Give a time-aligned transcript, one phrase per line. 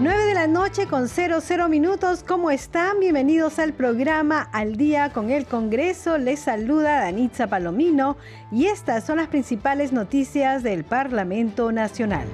[0.00, 2.22] 9 de la noche con 00 minutos.
[2.22, 3.00] ¿Cómo están?
[3.00, 6.18] Bienvenidos al programa Al Día con el Congreso.
[6.18, 8.16] Les saluda Danitza Palomino
[8.52, 12.28] y estas son las principales noticias del Parlamento Nacional.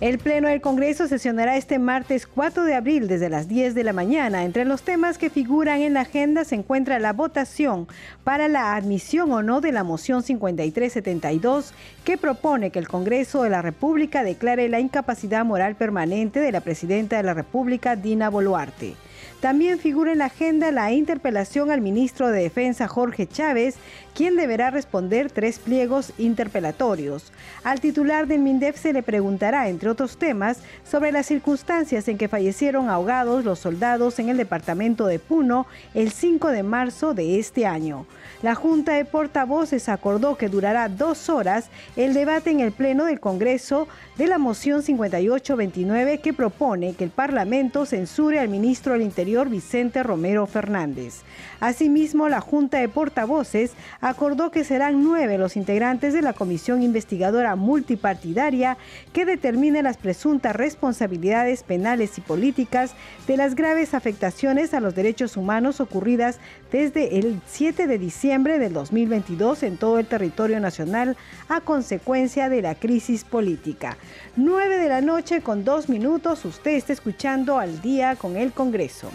[0.00, 3.92] El Pleno del Congreso sesionará este martes 4 de abril desde las 10 de la
[3.92, 4.46] mañana.
[4.46, 7.86] Entre los temas que figuran en la agenda se encuentra la votación
[8.24, 13.50] para la admisión o no de la moción 5372 que propone que el Congreso de
[13.50, 18.94] la República declare la incapacidad moral permanente de la Presidenta de la República, Dina Boluarte.
[19.40, 23.76] También figura en la agenda la interpelación al ministro de Defensa Jorge Chávez,
[24.14, 27.32] quien deberá responder tres pliegos interpelatorios.
[27.64, 32.28] Al titular del MINDEF se le preguntará, entre otros temas, sobre las circunstancias en que
[32.28, 37.64] fallecieron ahogados los soldados en el departamento de Puno el 5 de marzo de este
[37.64, 38.04] año.
[38.42, 43.20] La Junta de Portavoces acordó que durará dos horas el debate en el Pleno del
[43.20, 49.50] Congreso de la moción 5829 que propone que el Parlamento censure al ministro del Interior
[49.50, 51.20] Vicente Romero Fernández.
[51.60, 57.56] Asimismo, la Junta de Portavoces acordó que serán nueve los integrantes de la Comisión Investigadora
[57.56, 58.78] Multipartidaria
[59.12, 62.94] que determine las presuntas responsabilidades penales y políticas
[63.26, 66.38] de las graves afectaciones a los derechos humanos ocurridas
[66.72, 71.16] desde el 7 de diciembre del 2022 en todo el territorio nacional
[71.48, 73.96] a consecuencia de la crisis política.
[74.36, 79.10] 9 de la noche con dos minutos, usted está escuchando al día con el Congreso.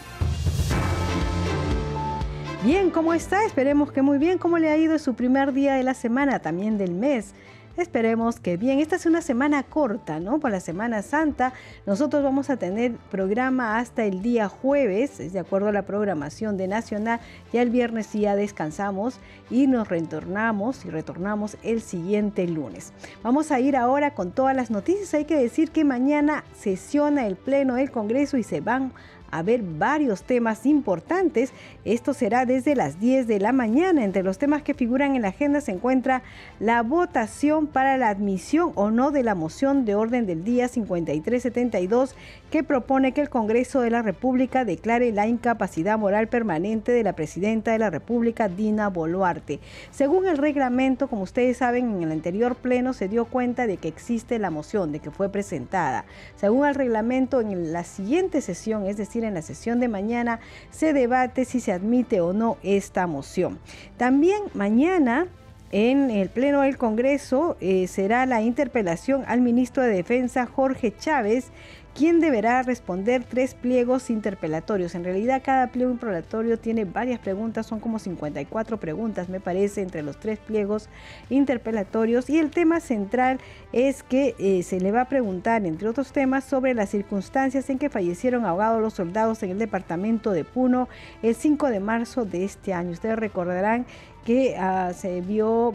[2.66, 3.46] Bien, ¿cómo está?
[3.46, 4.38] Esperemos que muy bien.
[4.38, 7.34] ¿Cómo le ha ido su primer día de la semana, también del mes?
[7.78, 8.80] Esperemos que bien.
[8.80, 10.40] Esta es una semana corta, ¿no?
[10.40, 11.54] Por la Semana Santa.
[11.86, 16.56] Nosotros vamos a tener programa hasta el día jueves, es de acuerdo a la programación
[16.56, 17.20] de Nacional.
[17.52, 19.20] Ya el viernes ya descansamos
[19.50, 22.94] y nos retornamos y retornamos el siguiente lunes.
[23.24, 25.14] Vamos a ir ahora con todas las noticias.
[25.14, 28.94] Hay que decir que mañana sesiona el Pleno del Congreso y se van
[29.32, 31.52] a ver varios temas importantes.
[31.86, 34.04] Esto será desde las 10 de la mañana.
[34.04, 36.24] Entre los temas que figuran en la agenda se encuentra
[36.60, 42.16] la votación para la admisión o no de la moción de orden del día 5372
[42.50, 47.14] que propone que el Congreso de la República declare la incapacidad moral permanente de la
[47.14, 49.60] Presidenta de la República, Dina Boluarte.
[49.92, 53.90] Según el reglamento, como ustedes saben, en el anterior pleno se dio cuenta de que
[53.90, 56.06] existe la moción, de que fue presentada.
[56.36, 60.40] Según el reglamento, en la siguiente sesión, es decir, en la sesión de mañana,
[60.72, 63.60] se debate si se admite o no esta moción.
[63.98, 65.28] También mañana
[65.72, 71.52] en el Pleno del Congreso eh, será la interpelación al ministro de Defensa Jorge Chávez,
[71.96, 74.96] quien deberá responder tres pliegos interpelatorios.
[74.96, 80.04] En realidad cada pliego interpelatorio tiene varias preguntas, son como 54 preguntas me parece entre
[80.04, 80.90] los tres pliegos
[81.30, 83.40] interpelatorios y el tema central
[83.72, 87.80] es que eh, se le va a preguntar, entre otros temas, sobre las circunstancias en
[87.80, 90.90] que fallecieron ahogados los soldados en el departamento de Puno
[91.24, 92.92] el 5 de marzo de este año.
[92.92, 93.86] Ustedes recordarán
[94.26, 95.74] que ah, se vio,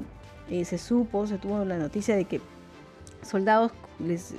[0.50, 2.42] eh, se supo, se tuvo la noticia de que
[3.22, 4.34] soldados les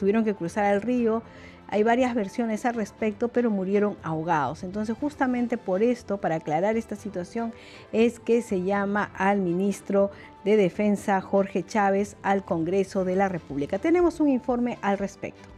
[0.00, 1.22] tuvieron que cruzar el río.
[1.68, 4.64] Hay varias versiones al respecto, pero murieron ahogados.
[4.64, 7.52] Entonces, justamente por esto, para aclarar esta situación,
[7.92, 10.10] es que se llama al ministro
[10.44, 13.78] de Defensa, Jorge Chávez, al Congreso de la República.
[13.78, 15.48] Tenemos un informe al respecto.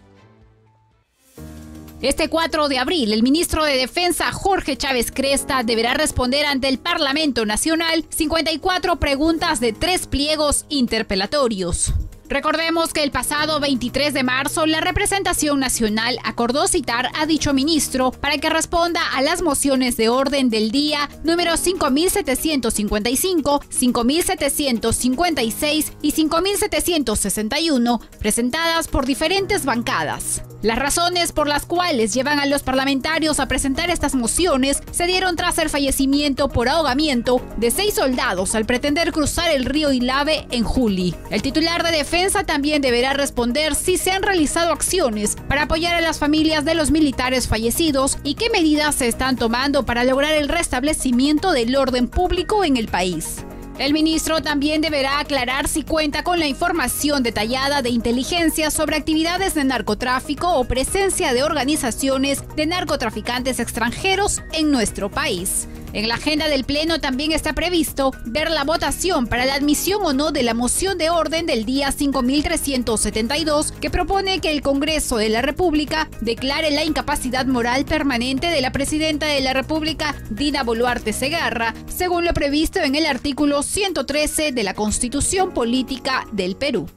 [2.02, 6.81] Este 4 de abril, el ministro de Defensa Jorge Chávez Cresta deberá responder ante el
[6.81, 11.94] Parlamento Nacional 54 preguntas de tres pliegos interpelatorios.
[12.32, 18.11] Recordemos que el pasado 23 de marzo la representación nacional acordó citar a dicho ministro
[18.11, 28.00] para que responda a las mociones de orden del día número 5755, 5756 y 5761
[28.19, 30.43] presentadas por diferentes bancadas.
[30.62, 35.35] Las razones por las cuales llevan a los parlamentarios a presentar estas mociones se dieron
[35.35, 40.62] tras el fallecimiento por ahogamiento de seis soldados al pretender cruzar el río Ilave en
[40.62, 41.17] Juli.
[41.31, 46.00] El titular de defensa también deberá responder si se han realizado acciones para apoyar a
[46.00, 50.49] las familias de los militares fallecidos y qué medidas se están tomando para lograr el
[50.49, 53.44] restablecimiento del orden público en el país.
[53.78, 59.54] El ministro también deberá aclarar si cuenta con la información detallada de inteligencia sobre actividades
[59.54, 65.69] de narcotráfico o presencia de organizaciones de narcotraficantes extranjeros en nuestro país.
[65.92, 70.14] En la agenda del Pleno también está previsto ver la votación para la admisión o
[70.14, 75.28] no de la moción de orden del día 5372 que propone que el Congreso de
[75.28, 81.12] la República declare la incapacidad moral permanente de la presidenta de la República, Dina Boluarte
[81.12, 86.88] Segarra, según lo previsto en el artículo 113 de la Constitución Política del Perú.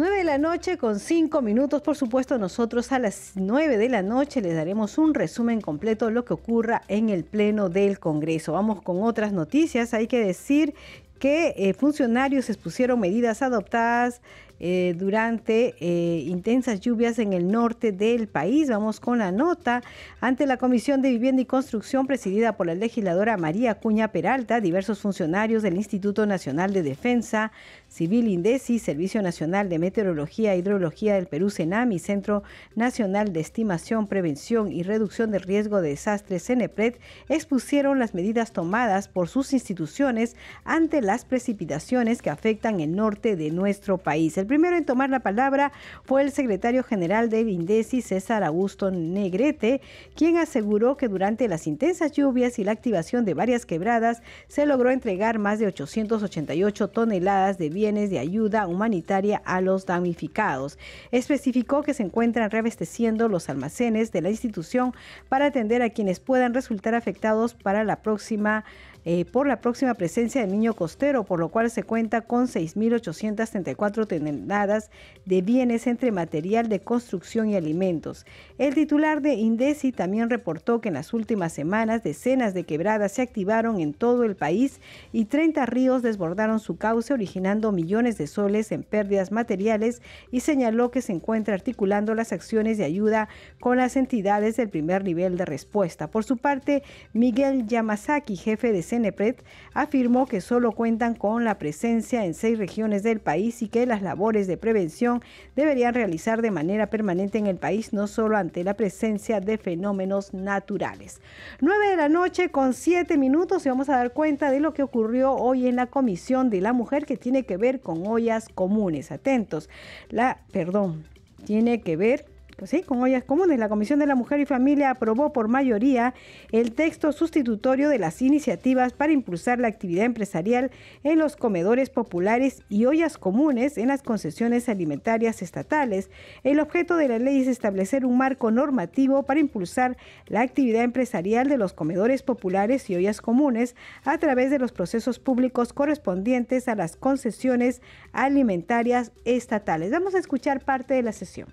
[0.00, 1.82] 9 de la noche con 5 minutos.
[1.82, 6.12] Por supuesto, nosotros a las 9 de la noche les daremos un resumen completo de
[6.12, 8.54] lo que ocurra en el Pleno del Congreso.
[8.54, 9.92] Vamos con otras noticias.
[9.92, 10.72] Hay que decir
[11.18, 14.22] que eh, funcionarios expusieron medidas adoptadas
[14.62, 18.68] eh, durante eh, intensas lluvias en el norte del país.
[18.68, 19.82] Vamos con la nota.
[20.20, 25.00] Ante la Comisión de Vivienda y Construcción presidida por la legisladora María Cuña Peralta, diversos
[25.00, 27.52] funcionarios del Instituto Nacional de Defensa
[27.90, 32.44] Civil INDECI, Servicio Nacional de Meteorología e Hidrología del Perú, CENAMI, Centro
[32.76, 36.94] Nacional de Estimación, Prevención y Reducción del Riesgo de Desastres, CENEPRED,
[37.28, 43.50] expusieron las medidas tomadas por sus instituciones ante las precipitaciones que afectan el norte de
[43.50, 44.38] nuestro país.
[44.38, 45.72] El primero en tomar la palabra
[46.04, 49.80] fue el secretario general del INDECI, César Augusto Negrete,
[50.14, 54.90] quien aseguró que durante las intensas lluvias y la activación de varias quebradas se logró
[54.90, 60.78] entregar más de 888 toneladas de bienes de ayuda humanitaria a los damnificados.
[61.12, 64.92] Especificó que se encuentran reabasteciendo los almacenes de la institución
[65.30, 68.66] para atender a quienes puedan resultar afectados para la próxima
[69.04, 74.06] eh, por la próxima presencia del niño costero, por lo cual se cuenta con 6.834
[74.06, 74.90] toneladas
[75.24, 78.26] de bienes entre material de construcción y alimentos.
[78.58, 83.22] El titular de Indesi también reportó que en las últimas semanas decenas de quebradas se
[83.22, 84.80] activaron en todo el país
[85.12, 90.90] y 30 ríos desbordaron su cauce originando millones de soles en pérdidas materiales y señaló
[90.90, 93.28] que se encuentra articulando las acciones de ayuda
[93.60, 96.10] con las entidades del primer nivel de respuesta.
[96.10, 96.82] Por su parte,
[97.12, 99.36] Miguel Yamazaki, jefe de CENEPRED
[99.72, 104.02] afirmó que solo cuentan con la presencia en seis regiones del país y que las
[104.02, 105.22] labores de prevención
[105.56, 110.34] deberían realizar de manera permanente en el país, no solo ante la presencia de fenómenos
[110.34, 111.20] naturales.
[111.60, 114.82] 9 de la noche con 7 minutos y vamos a dar cuenta de lo que
[114.82, 119.12] ocurrió hoy en la Comisión de la Mujer que tiene que ver con ollas comunes.
[119.12, 119.70] Atentos.
[120.08, 121.04] La, perdón,
[121.44, 122.26] tiene que ver
[122.66, 126.14] sí, con ollas comunes, la Comisión de la Mujer y Familia aprobó por mayoría
[126.52, 130.70] el texto sustitutorio de las iniciativas para impulsar la actividad empresarial
[131.02, 136.10] en los comedores populares y ollas comunes en las concesiones alimentarias estatales.
[136.42, 139.96] El objeto de la ley es establecer un marco normativo para impulsar
[140.26, 145.18] la actividad empresarial de los comedores populares y ollas comunes a través de los procesos
[145.18, 149.90] públicos correspondientes a las concesiones alimentarias estatales.
[149.90, 151.48] Vamos a escuchar parte de la sesión.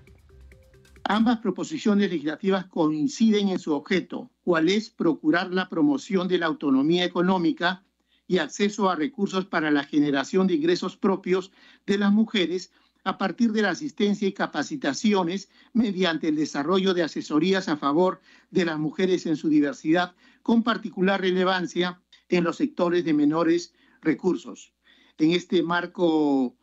[1.10, 7.06] Ambas proposiciones legislativas coinciden en su objeto, cual es procurar la promoción de la autonomía
[7.06, 7.86] económica
[8.28, 11.54] y acceso a recursos para la generación de ingresos propios
[11.86, 12.74] de las mujeres
[13.06, 18.20] a partir de la asistencia y capacitaciones mediante el desarrollo de asesorías a favor
[18.52, 20.14] de las mujeres en su diversidad,
[20.44, 24.74] con particular relevancia en los sectores de menores recursos.
[25.18, 26.58] En este marco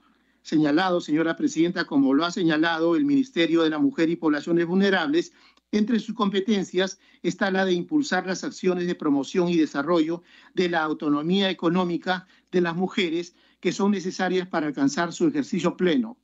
[0.45, 5.33] señalado, señora presidenta, como lo ha señalado el Ministerio de la Mujer y Poblaciones Vulnerables,
[5.73, 10.23] entre sus competencias está la de impulsar las acciones de promoción y desarrollo
[10.53, 16.19] de la autonomía económica de las mujeres que son necesarias para alcanzar su ejercicio pleno.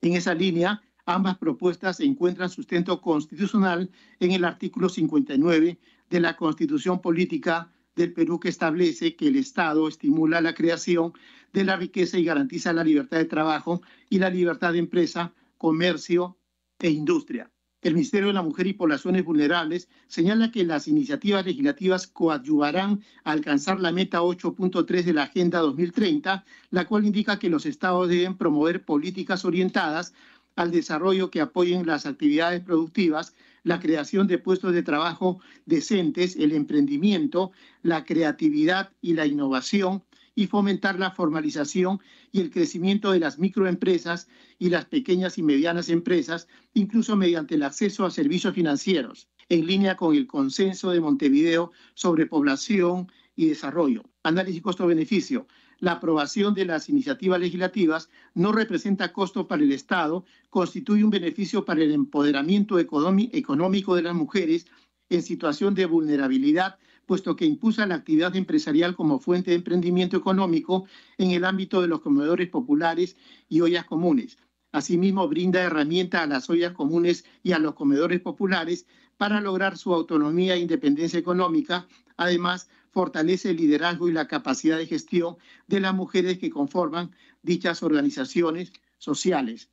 [0.00, 7.02] En esa línea, ambas propuestas encuentran sustento constitucional en el artículo 59 de la Constitución
[7.02, 11.12] Política del Perú que establece que el Estado estimula la creación
[11.52, 16.38] de la riqueza y garantiza la libertad de trabajo y la libertad de empresa, comercio
[16.78, 17.50] e industria.
[17.80, 23.32] El Ministerio de la Mujer y Poblaciones Vulnerables señala que las iniciativas legislativas coadyuvarán a
[23.32, 28.36] alcanzar la meta 8.3 de la Agenda 2030, la cual indica que los estados deben
[28.36, 30.12] promover políticas orientadas
[30.56, 33.32] al desarrollo que apoyen las actividades productivas,
[33.68, 40.02] la creación de puestos de trabajo decentes, el emprendimiento, la creatividad y la innovación,
[40.34, 42.00] y fomentar la formalización
[42.32, 47.62] y el crecimiento de las microempresas y las pequeñas y medianas empresas, incluso mediante el
[47.62, 54.02] acceso a servicios financieros, en línea con el consenso de Montevideo sobre población y desarrollo.
[54.22, 55.46] Análisis costo-beneficio.
[55.80, 61.64] La aprobación de las iniciativas legislativas no representa costo para el Estado, constituye un beneficio
[61.64, 64.66] para el empoderamiento económico de las mujeres
[65.08, 70.84] en situación de vulnerabilidad puesto que impulsa la actividad empresarial como fuente de emprendimiento económico
[71.16, 73.16] en el ámbito de los comedores populares
[73.48, 74.36] y ollas comunes.
[74.72, 79.94] Asimismo, brinda herramientas a las ollas comunes y a los comedores populares para lograr su
[79.94, 81.88] autonomía e independencia económica.
[82.18, 87.82] Además, fortalece el liderazgo y la capacidad de gestión de las mujeres que conforman dichas
[87.82, 89.70] organizaciones sociales.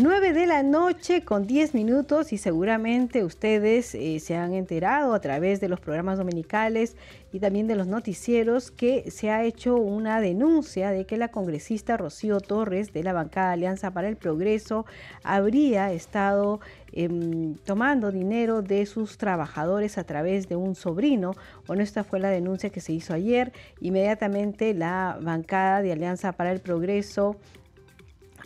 [0.00, 5.20] 9 de la noche con 10 minutos y seguramente ustedes eh, se han enterado a
[5.20, 6.94] través de los programas dominicales
[7.32, 11.96] y también de los noticieros que se ha hecho una denuncia de que la congresista
[11.96, 14.86] Rocío Torres de la bancada Alianza para el Progreso
[15.24, 16.60] habría estado
[16.92, 21.32] em, tomando dinero de sus trabajadores a través de un sobrino.
[21.66, 23.52] Bueno, esta fue la denuncia que se hizo ayer.
[23.80, 27.34] Inmediatamente la bancada de Alianza para el Progreso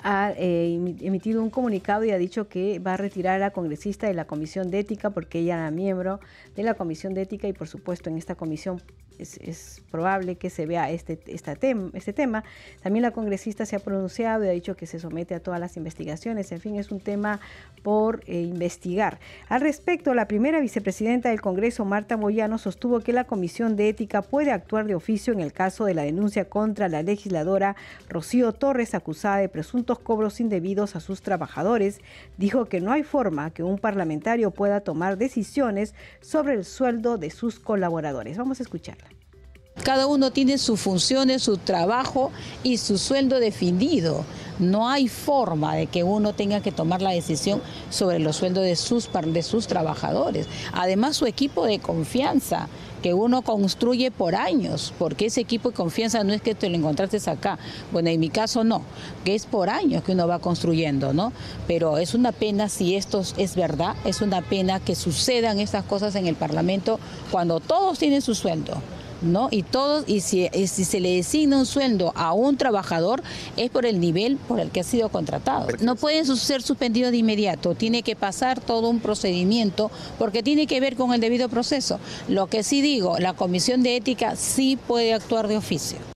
[0.03, 4.07] ha eh, emitido un comunicado y ha dicho que va a retirar a la congresista
[4.07, 6.21] de la Comisión de Ética porque ella era miembro
[6.57, 8.83] de la Comisión de Ética y por supuesto en esta comisión
[9.19, 12.45] es, probable que se vea este, este tema.
[12.83, 15.77] También la congresista se ha pronunciado y ha dicho que se somete a todas las
[15.77, 16.51] investigaciones.
[16.51, 17.41] En fin, es un tema
[17.83, 19.19] por eh, investigar.
[19.49, 24.23] Al respecto, la primera vicepresidenta del Congreso, Marta Moyano, sostuvo que la Comisión de Ética
[24.23, 27.77] puede actuar de oficio en el caso de la denuncia contra la legisladora
[28.09, 32.01] Rocío Torres, acusada de presuntos cobros indebidos a sus trabajadores.
[32.39, 37.31] Dijo que no hay forma que un parlamentario pueda tomar decisiones sobre el sueldo de
[37.31, 38.39] sus colaboradores.
[38.39, 39.12] Vamos a escucharla.
[39.83, 42.31] Cada uno tiene sus funciones, su trabajo
[42.63, 44.25] y su sueldo definido.
[44.61, 47.61] No hay forma de que uno tenga que tomar la decisión
[47.91, 50.47] sobre los sueldos de sus, de sus trabajadores.
[50.73, 52.69] Además, su equipo de confianza
[53.03, 56.77] que uno construye por años, porque ese equipo de confianza no es que te lo
[56.77, 57.59] encontraste acá,
[57.91, 58.83] bueno, en mi caso no,
[59.25, 61.33] que es por años que uno va construyendo, ¿no?
[61.67, 66.15] Pero es una pena si esto es verdad, es una pena que sucedan estas cosas
[66.15, 67.01] en el Parlamento
[67.33, 68.75] cuando todos tienen su sueldo.
[69.23, 69.49] ¿No?
[69.51, 73.23] Y todos, y si, si, se le designa un sueldo a un trabajador,
[73.57, 75.69] es por el nivel por el que ha sido contratado.
[75.81, 80.81] No puede ser suspendido de inmediato, tiene que pasar todo un procedimiento porque tiene que
[80.81, 81.99] ver con el debido proceso.
[82.29, 86.12] Lo que sí digo, la Comisión de Ética sí puede actuar de oficio.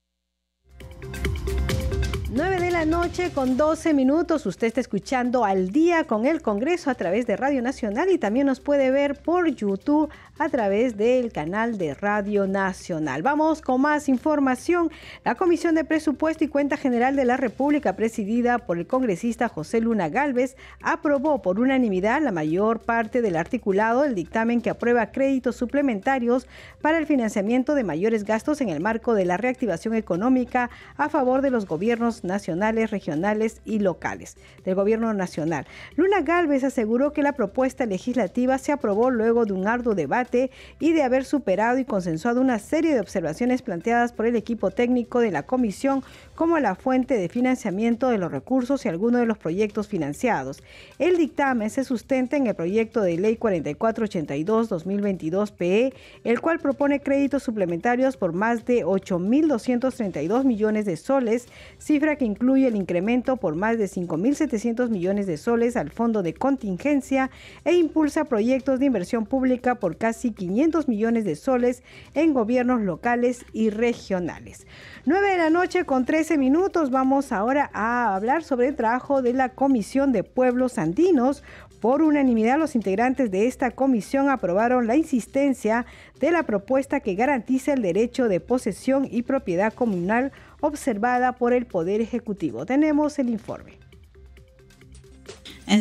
[2.77, 4.45] 9 de la noche con 12 minutos.
[4.45, 8.47] Usted está escuchando al día con el Congreso a través de Radio Nacional y también
[8.47, 13.23] nos puede ver por YouTube a través del canal de Radio Nacional.
[13.23, 14.91] Vamos con más información.
[15.25, 19.81] La Comisión de Presupuesto y Cuenta General de la República, presidida por el congresista José
[19.81, 25.57] Luna Galvez, aprobó por unanimidad la mayor parte del articulado del dictamen que aprueba créditos
[25.57, 26.47] suplementarios
[26.83, 31.41] para el financiamiento de mayores gastos en el marco de la reactivación económica a favor
[31.41, 35.67] de los gobiernos nacionales, regionales y locales del gobierno nacional.
[35.95, 40.93] Luna Galvez aseguró que la propuesta legislativa se aprobó luego de un arduo debate y
[40.93, 45.31] de haber superado y consensuado una serie de observaciones planteadas por el equipo técnico de
[45.31, 46.03] la comisión
[46.35, 50.63] como la fuente de financiamiento de los recursos y algunos de los proyectos financiados.
[50.99, 55.95] El dictamen se sustenta en el proyecto de ley 4482-2022-PE,
[56.25, 62.56] el cual propone créditos suplementarios por más de 8.232 millones de soles, cifra que incluye
[62.65, 67.31] el incremento por más de 5.700 millones de soles al fondo de contingencia
[67.65, 71.83] e impulsa proyectos de inversión pública por casi 500 millones de soles
[72.15, 74.67] en gobiernos locales y regionales.
[75.05, 76.91] 9 de la noche con 13 minutos.
[76.91, 81.43] Vamos ahora a hablar sobre el trabajo de la Comisión de Pueblos Andinos.
[81.81, 85.85] Por unanimidad, los integrantes de esta comisión aprobaron la insistencia
[86.19, 90.33] de la propuesta que garantiza el derecho de posesión y propiedad comunal
[90.67, 92.67] observada por el Poder Ejecutivo.
[92.67, 93.75] Tenemos el informe.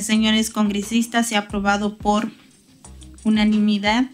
[0.01, 2.31] Señores congresistas, se ha aprobado por
[3.23, 4.05] unanimidad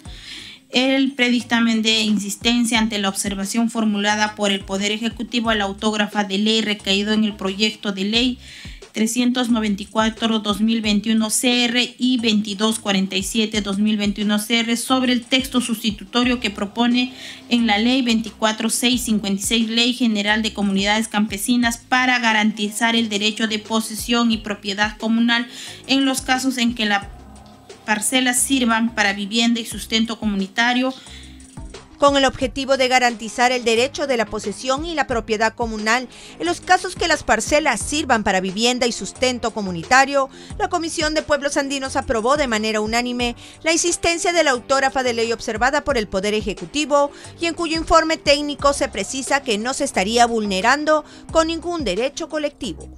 [0.70, 6.24] el predictamen de insistencia ante la observación formulada por el Poder Ejecutivo a la autógrafa
[6.24, 8.40] de ley recaído en el proyecto de ley
[8.94, 17.14] 394-2021 CR y 2247-2021 CR sobre el texto sustitutorio que propone
[17.50, 24.32] en la ley 24656 Ley General de Comunidades Campesinas para garantizar el derecho de posesión
[24.32, 25.48] y propiedad comunal
[25.88, 27.10] en los casos en que la
[27.86, 30.94] parcelas sirvan para vivienda y sustento comunitario
[32.02, 36.08] con el objetivo de garantizar el derecho de la posesión y la propiedad comunal
[36.40, 40.28] en los casos que las parcelas sirvan para vivienda y sustento comunitario,
[40.58, 45.14] la Comisión de Pueblos Andinos aprobó de manera unánime la insistencia de la autógrafa de
[45.14, 49.76] ley observada por el Poder Ejecutivo y en cuyo informe técnico se precisa que no
[49.76, 52.90] se estaría vulnerando con ningún derecho colectivo.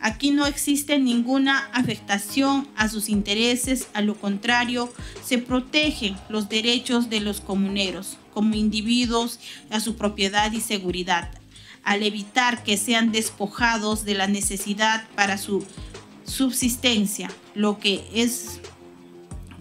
[0.00, 4.92] Aquí no existe ninguna afectación a sus intereses, a lo contrario,
[5.24, 9.40] se protegen los derechos de los comuneros como individuos
[9.70, 11.30] a su propiedad y seguridad,
[11.82, 15.64] al evitar que sean despojados de la necesidad para su
[16.26, 18.60] subsistencia, lo que es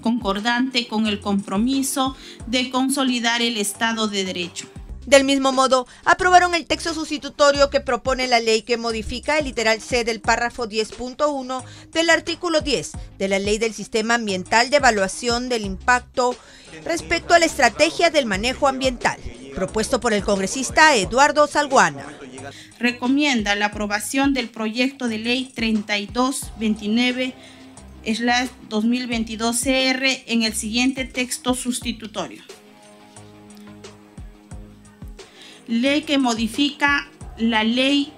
[0.01, 2.17] concordante con el compromiso
[2.47, 4.67] de consolidar el Estado de Derecho.
[5.05, 9.79] Del mismo modo, aprobaron el texto sustitutorio que propone la ley que modifica el literal
[9.79, 15.47] C del párrafo 10.1 del artículo 10 de la Ley del Sistema Ambiental de Evaluación
[15.47, 16.35] del Impacto
[16.83, 19.19] respecto a la estrategia del manejo ambiental,
[19.53, 22.05] propuesto por el congresista Eduardo Salguana.
[22.79, 27.33] Recomienda la aprobación del proyecto de ley 3229
[28.69, 32.43] 2022 CR en el siguiente texto sustitutorio.
[35.67, 38.11] Ley que modifica la ley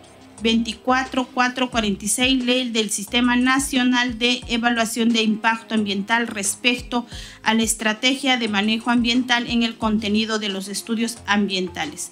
[0.43, 7.05] 24446, ley del Sistema Nacional de Evaluación de Impacto Ambiental respecto
[7.43, 12.11] a la estrategia de manejo ambiental en el contenido de los estudios ambientales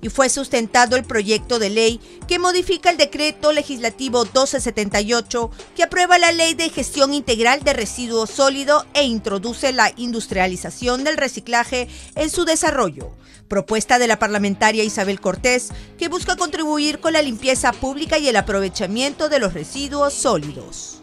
[0.00, 6.18] y fue sustentado el proyecto de ley que modifica el decreto legislativo 1278 que aprueba
[6.18, 12.30] la ley de gestión integral de residuos sólidos e introduce la industrialización del reciclaje en
[12.30, 13.12] su desarrollo.
[13.48, 18.36] Propuesta de la parlamentaria Isabel Cortés que busca contribuir con la limpieza pública y el
[18.36, 21.00] aprovechamiento de los residuos sólidos.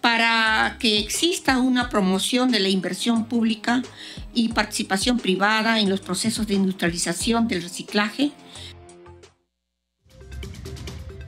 [0.00, 3.82] Para que exista una promoción de la inversión pública
[4.32, 8.30] y participación privada en los procesos de industrialización del reciclaje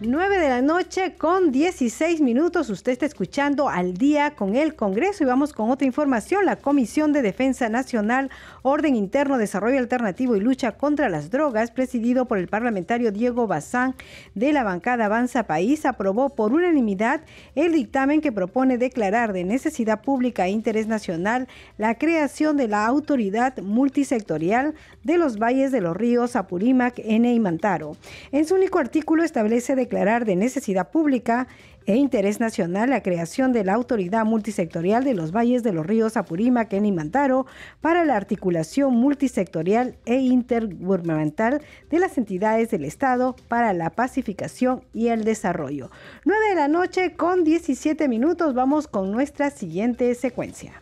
[0.05, 2.71] 9 de la noche con 16 minutos.
[2.71, 6.45] Usted está escuchando al día con el Congreso y vamos con otra información.
[6.45, 8.31] La Comisión de Defensa Nacional,
[8.63, 13.95] Orden Interno, Desarrollo Alternativo y Lucha contra las Drogas, presidido por el parlamentario Diego Bazán
[14.35, 17.21] de la bancada Avanza País, aprobó por unanimidad
[17.55, 22.87] el dictamen que propone declarar de necesidad pública e interés nacional la creación de la
[22.87, 27.97] autoridad multisectorial de los valles de los ríos Apurímac, N y Mantaro.
[28.31, 31.49] En su único artículo establece de declarar de necesidad pública
[31.87, 36.17] e interés nacional la creación de la Autoridad Multisectorial de los Valles de los Ríos
[36.17, 37.47] Apurímac y Mantaro
[37.81, 45.09] para la articulación multisectorial e intergubernamental de las entidades del Estado para la pacificación y
[45.09, 45.91] el desarrollo.
[46.25, 50.82] 9 de la noche con 17 minutos vamos con nuestra siguiente secuencia.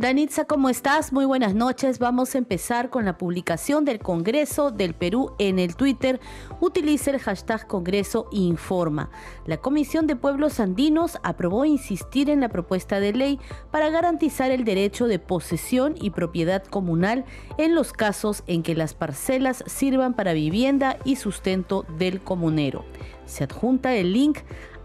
[0.00, 1.12] Danitza, ¿cómo estás?
[1.12, 1.98] Muy buenas noches.
[1.98, 6.20] Vamos a empezar con la publicación del Congreso del Perú en el Twitter.
[6.58, 9.10] Utiliza el hashtag Congreso Informa.
[9.44, 14.64] La Comisión de Pueblos Andinos aprobó insistir en la propuesta de ley para garantizar el
[14.64, 17.26] derecho de posesión y propiedad comunal
[17.58, 22.86] en los casos en que las parcelas sirvan para vivienda y sustento del comunero.
[23.26, 24.38] Se adjunta el link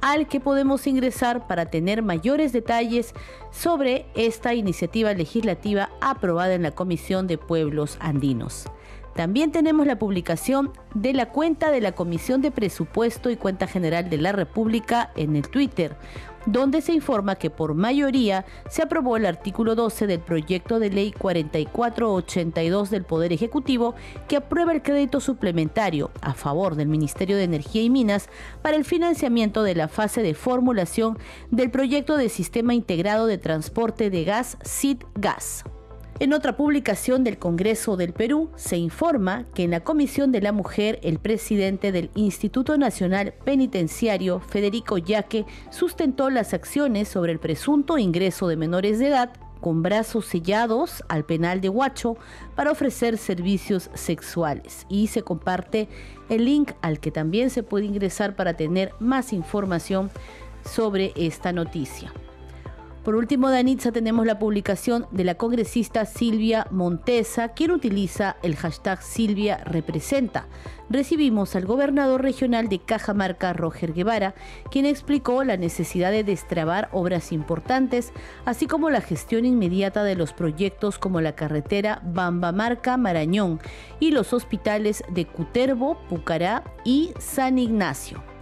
[0.06, 3.16] al que podemos ingresar para tener mayores detalles
[3.50, 8.66] sobre esta iniciativa legislativa aprobada en la Comisión de Pueblos Andinos.
[9.16, 14.08] También tenemos la publicación de la cuenta de la Comisión de Presupuesto y Cuenta General
[14.08, 15.98] de la República en el Twitter,
[16.46, 21.12] donde se informa que por mayoría se aprobó el artículo 12 del proyecto de ley
[21.12, 23.96] 4482 del Poder Ejecutivo
[24.28, 28.30] que aprueba el crédito suplementario a favor del Ministerio de Energía y Minas
[28.62, 31.18] para el financiamiento de la fase de formulación
[31.52, 35.75] del proyecto de Sistema Integrado de Transporte de Gas SID-GAS.
[36.18, 40.54] En otra publicación del Congreso del Perú se informa que en la Comisión de la
[40.54, 47.98] Mujer el presidente del Instituto Nacional Penitenciario, Federico Yaque, sustentó las acciones sobre el presunto
[47.98, 52.16] ingreso de menores de edad con brazos sellados al penal de Huacho
[52.56, 54.86] para ofrecer servicios sexuales.
[54.88, 55.90] Y se comparte
[56.30, 60.10] el link al que también se puede ingresar para tener más información
[60.64, 62.14] sobre esta noticia.
[63.06, 69.00] Por último, Danitza, tenemos la publicación de la congresista Silvia Montesa, quien utiliza el hashtag
[69.04, 70.48] Silvia Representa.
[70.90, 74.34] Recibimos al gobernador regional de Cajamarca, Roger Guevara,
[74.72, 78.12] quien explicó la necesidad de destrabar obras importantes,
[78.44, 83.60] así como la gestión inmediata de los proyectos como la carretera Bambamarca-Marañón
[84.00, 88.35] y los hospitales de Cuterbo, Pucará y San Ignacio.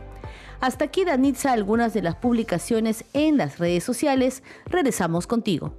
[0.63, 4.43] Hasta aquí, Danitza, algunas de las publicaciones en las redes sociales.
[4.65, 5.73] Regresamos contigo.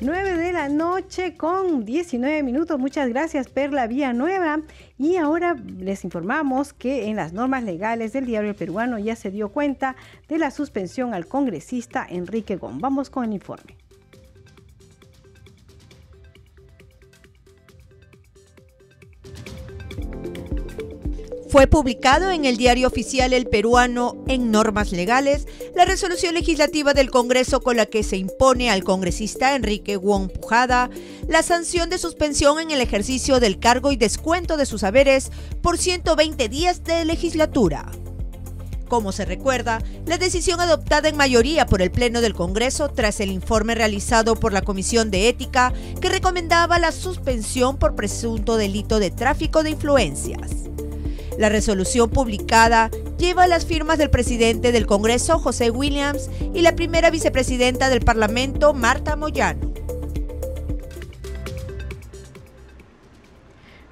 [0.00, 2.78] 9 de la noche con 19 minutos.
[2.78, 4.60] Muchas gracias, Perla Vía Nueva.
[4.96, 9.48] Y ahora les informamos que en las normas legales del diario peruano ya se dio
[9.48, 9.96] cuenta
[10.28, 12.78] de la suspensión al congresista Enrique Gón.
[12.78, 13.76] Vamos con el informe.
[21.50, 27.10] Fue publicado en el diario oficial El Peruano en normas legales la resolución legislativa del
[27.10, 30.90] Congreso con la que se impone al congresista Enrique Wong Pujada
[31.26, 35.30] la sanción de suspensión en el ejercicio del cargo y descuento de sus haberes
[35.62, 37.90] por 120 días de legislatura.
[38.86, 43.30] Como se recuerda, la decisión adoptada en mayoría por el Pleno del Congreso tras el
[43.30, 49.10] informe realizado por la Comisión de Ética que recomendaba la suspensión por presunto delito de
[49.10, 50.68] tráfico de influencias.
[51.38, 57.10] La resolución publicada lleva las firmas del presidente del Congreso, José Williams, y la primera
[57.10, 59.72] vicepresidenta del Parlamento, Marta Moyano.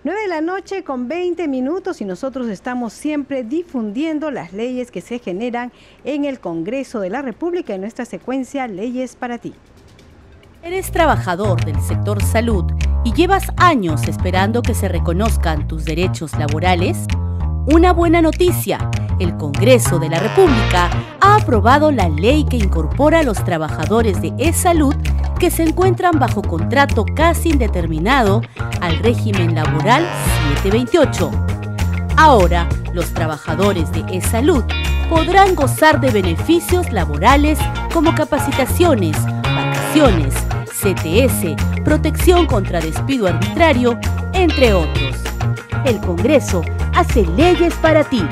[0.02, 5.00] 9 de la noche con 20 minutos y nosotros estamos siempre difundiendo las leyes que
[5.00, 5.72] se generan
[6.04, 9.54] en el Congreso de la República en nuestra secuencia Leyes para ti.
[10.64, 12.64] Eres trabajador del sector salud
[13.04, 16.98] y llevas años esperando que se reconozcan tus derechos laborales.
[17.68, 20.88] Una buena noticia, el Congreso de la República
[21.20, 24.94] ha aprobado la ley que incorpora a los trabajadores de e-salud
[25.40, 28.40] que se encuentran bajo contrato casi indeterminado
[28.80, 30.06] al régimen laboral
[30.62, 31.28] 728.
[32.16, 34.62] Ahora, los trabajadores de e-salud
[35.10, 37.58] podrán gozar de beneficios laborales
[37.92, 40.34] como capacitaciones, vacaciones,
[40.66, 43.98] CTS, protección contra despido arbitrario,
[44.34, 45.16] entre otros.
[45.84, 46.62] El Congreso
[46.96, 48.22] hace leyes para ti.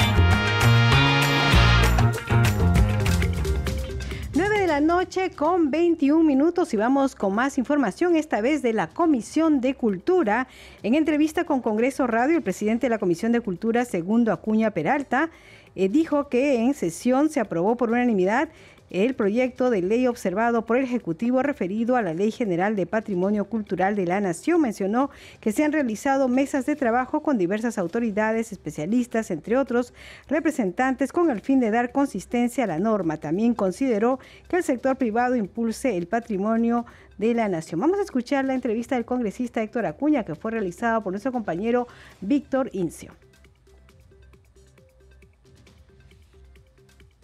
[4.33, 8.73] 9 de la noche con 21 minutos y vamos con más información, esta vez de
[8.73, 10.49] la Comisión de Cultura.
[10.83, 15.29] En entrevista con Congreso Radio, el presidente de la Comisión de Cultura, Segundo Acuña Peralta,
[15.77, 18.49] eh, dijo que en sesión se aprobó por unanimidad
[18.95, 23.47] el proyecto de ley observado por el Ejecutivo referido a la Ley General de Patrimonio
[23.47, 28.53] Cultural de la Nación mencionó que se han realizado mesas de trabajo con diversas autoridades,
[28.53, 29.93] especialistas, entre otros
[30.29, 33.17] representantes, con el fin de dar consistencia a la norma.
[33.17, 36.87] También consideró que el sector privado impulse el patrimonio
[37.19, 37.81] de la Nación.
[37.81, 41.89] Vamos a escuchar la entrevista del congresista Héctor Acuña, que fue realizada por nuestro compañero
[42.21, 43.24] Víctor Incio.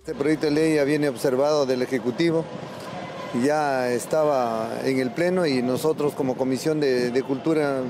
[0.00, 2.42] Este proyecto de ley ya viene observado del Ejecutivo,
[3.44, 7.82] ya estaba en el Pleno y nosotros como Comisión de, Cultura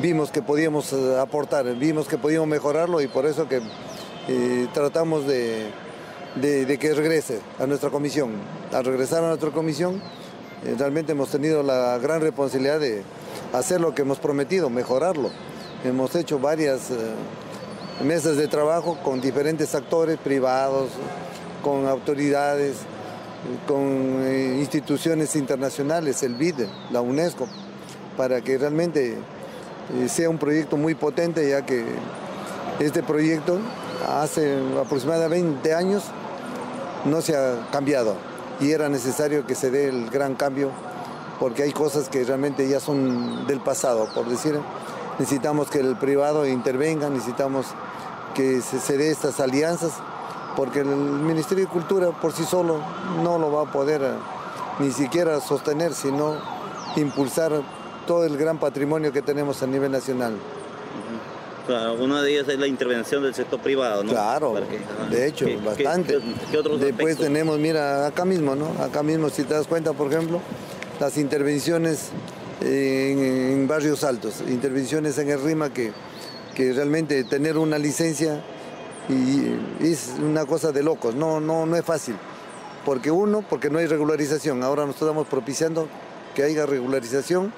[0.00, 3.60] vimos que podíamos eh, aportar, vimos que podíamos mejorarlo y por eso que
[4.28, 5.70] eh, tratamos de,
[6.40, 8.30] que regrese a nuestra comisión.
[8.72, 10.00] Al regresar a nuestra comisión,
[10.64, 13.02] eh, realmente hemos tenido la gran responsabilidad de
[13.52, 15.30] hacer lo que hemos prometido, mejorarlo.
[15.84, 16.90] Hemos hecho varias
[18.02, 20.88] mesas de trabajo con diferentes actores privados,
[21.62, 22.76] con autoridades,
[23.66, 23.80] con
[24.24, 27.48] eh, instituciones internacionales, el BID, la UNESCO,
[28.16, 31.84] para que realmente eh, sea un proyecto muy potente, ya que
[32.80, 33.58] este proyecto
[34.06, 36.04] hace aproximadamente 20 años
[37.04, 38.16] no se ha cambiado
[38.60, 40.70] y era necesario que se dé el gran cambio
[41.38, 44.58] porque hay cosas que realmente ya son del pasado, por decir,
[45.18, 47.66] necesitamos que el privado intervenga, necesitamos
[48.34, 49.92] que se, dé estas alianzas,
[50.56, 52.80] porque el Ministerio de Cultura por sí solo
[53.22, 54.10] no lo va a poder eh,
[54.78, 56.36] ni siquiera sostener, sino
[56.96, 57.62] impulsar
[58.06, 60.34] todo el gran patrimonio que tenemos a nivel nacional.
[61.66, 64.12] Claro, una de ellas es la intervención del sector privado, ¿no?
[64.12, 64.54] Claro,
[65.10, 66.20] de hecho, bastante.
[66.78, 68.68] Después tenemos, mira, acá mismo, ¿no?
[68.80, 70.40] Acá mismo, si te das cuenta, por ejemplo,
[71.00, 72.10] las intervenciones
[72.66, 75.92] en, barrios altos, intervenciones en el RIMA que
[76.56, 78.42] que realmente tener una licencia
[79.10, 82.16] y es una cosa de locos, no, no, no es fácil.
[82.84, 84.62] Porque uno, porque no hay regularización.
[84.62, 85.86] Ahora nos estamos propiciando
[86.34, 87.52] que haya regularización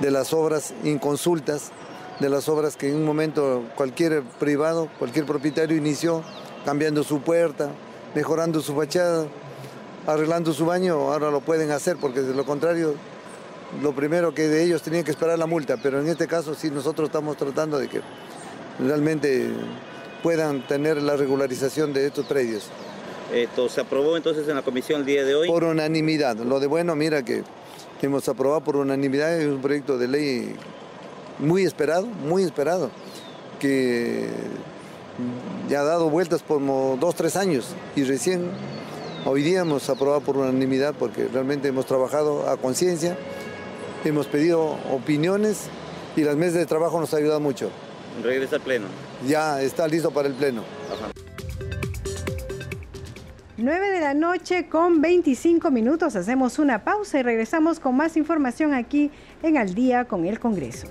[0.00, 1.72] de las obras inconsultas,
[2.20, 6.22] de las obras que en un momento cualquier privado, cualquier propietario inició
[6.64, 7.70] cambiando su puerta,
[8.14, 9.26] mejorando su fachada,
[10.06, 12.94] arreglando su baño, ahora lo pueden hacer porque de lo contrario,
[13.82, 16.70] lo primero que de ellos tenían que esperar la multa, pero en este caso sí
[16.70, 18.00] nosotros estamos tratando de que
[18.78, 19.50] realmente
[20.22, 22.68] puedan tener la regularización de estos predios.
[23.32, 25.48] Esto se aprobó entonces en la comisión el día de hoy.
[25.48, 26.36] Por unanimidad.
[26.36, 27.44] Lo de bueno, mira que
[28.00, 30.56] hemos aprobado por unanimidad, es un proyecto de ley
[31.38, 32.90] muy esperado, muy esperado,
[33.60, 34.28] que
[35.68, 38.50] ya ha dado vueltas por como dos, tres años y recién
[39.24, 43.16] hoy día hemos aprobado por unanimidad porque realmente hemos trabajado a conciencia
[44.04, 45.68] hemos pedido opiniones
[46.16, 47.70] y las mesas de trabajo nos ayudan mucho.
[48.22, 48.86] Regresa al pleno.
[49.26, 50.62] Ya está listo para el pleno.
[53.56, 56.14] 9 de la noche con 25 minutos.
[56.14, 59.10] Hacemos una pausa y regresamos con más información aquí
[59.42, 60.86] en Al día con el Congreso.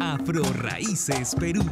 [0.00, 1.62] Afro Raíces Perú.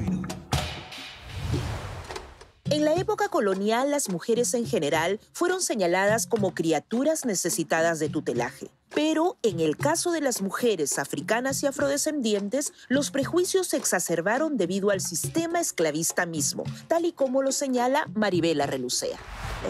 [2.75, 8.69] En la época colonial, las mujeres en general fueron señaladas como criaturas necesitadas de tutelaje.
[8.93, 14.91] Pero en el caso de las mujeres africanas y afrodescendientes, los prejuicios se exacerbaron debido
[14.91, 19.19] al sistema esclavista mismo, tal y como lo señala Maribela Relucea.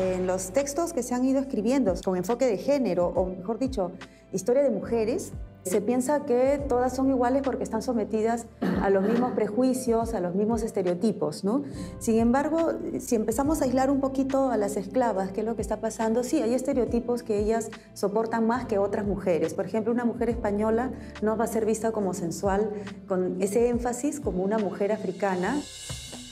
[0.01, 3.93] En los textos que se han ido escribiendo con enfoque de género, o mejor dicho,
[4.33, 5.33] historia de mujeres,
[5.65, 8.47] se piensa que todas son iguales porque están sometidas
[8.83, 11.63] a los mismos prejuicios, a los mismos estereotipos, ¿no?
[11.99, 15.63] Sin embargo, si empezamos a aislar un poquito a las esclavas, ¿qué es lo que
[15.63, 16.23] está pasando?
[16.23, 19.55] Sí, hay estereotipos que ellas soportan más que otras mujeres.
[19.55, 20.91] Por ejemplo, una mujer española
[21.23, 22.71] no va a ser vista como sensual
[23.09, 25.61] con ese énfasis como una mujer africana.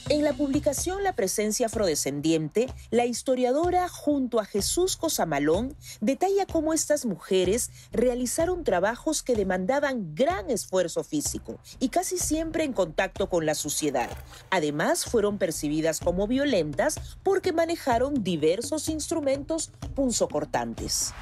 [0.09, 7.05] En la publicación La presencia afrodescendiente, la historiadora junto a Jesús Cosamalón detalla cómo estas
[7.05, 13.55] mujeres realizaron trabajos que demandaban gran esfuerzo físico y casi siempre en contacto con la
[13.55, 14.09] suciedad.
[14.49, 21.13] Además, fueron percibidas como violentas porque manejaron diversos instrumentos punzocortantes.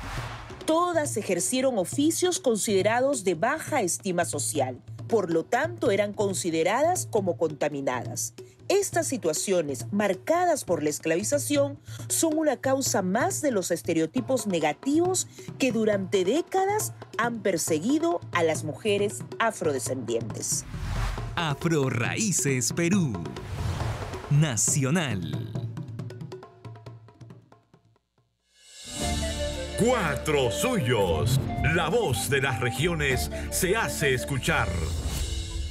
[0.65, 4.80] Todas ejercieron oficios considerados de baja estima social,
[5.12, 8.34] por lo tanto eran consideradas como contaminadas.
[8.69, 15.28] Estas situaciones, marcadas por la esclavización, son una causa más de los estereotipos negativos
[15.60, 20.63] que durante décadas han perseguido a las mujeres afrodescendientes.
[21.36, 23.12] Afro Raíces Perú.
[24.30, 25.71] Nacional.
[29.84, 31.41] Cuatro suyos.
[31.74, 34.67] La voz de las regiones se hace escuchar.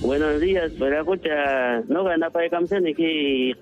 [0.01, 3.55] Buenos días, para escucha, no gana para campeones que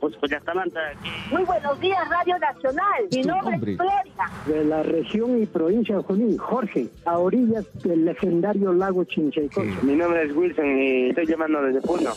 [1.31, 3.09] Muy buenos días, Radio Nacional.
[3.13, 4.05] Mi nombre es Gloria.
[4.47, 9.83] De la región y provincia de Junín, Jorge, a orillas del legendario lago Chinchaycocha.
[9.83, 12.13] Mi nombre es Wilson y estoy llamando desde Puno.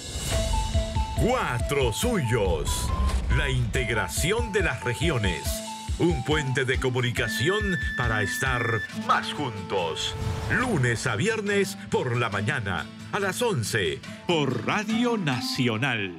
[1.22, 2.89] Cuatro suyos.
[3.38, 5.61] La integración de las regiones.
[6.02, 10.16] Un puente de comunicación para estar más juntos.
[10.50, 16.16] Lunes a viernes por la mañana a las 11 por Radio Nacional.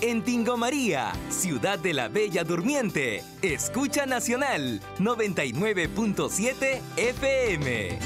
[0.00, 7.98] En Tingo María, ciudad de la Bella Durmiente, escucha Nacional 99.7 FM.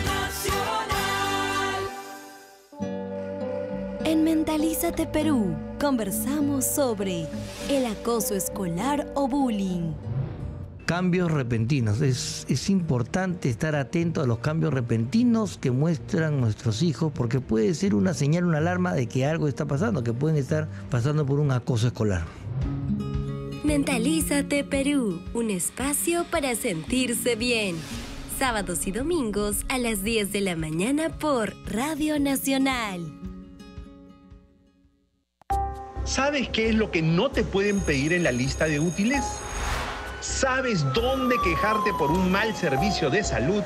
[4.04, 7.26] En Mentalízate Perú, conversamos sobre
[7.70, 9.92] el acoso escolar o bullying
[10.84, 12.00] cambios repentinos.
[12.00, 17.74] Es, es, importante estar atento a los cambios repentinos que muestran nuestros hijos porque puede
[17.74, 21.38] ser una señal, una alarma de que algo está pasando, que pueden estar pasando por
[21.38, 22.24] un acoso escolar.
[23.62, 27.76] Mentalízate Perú, un espacio para sentirse bien.
[28.36, 33.19] Sábados y domingos a las 10 de la mañana por Radio Nacional.
[36.10, 39.22] ¿Sabes qué es lo que no te pueden pedir en la lista de útiles?
[40.20, 43.62] ¿Sabes dónde quejarte por un mal servicio de salud?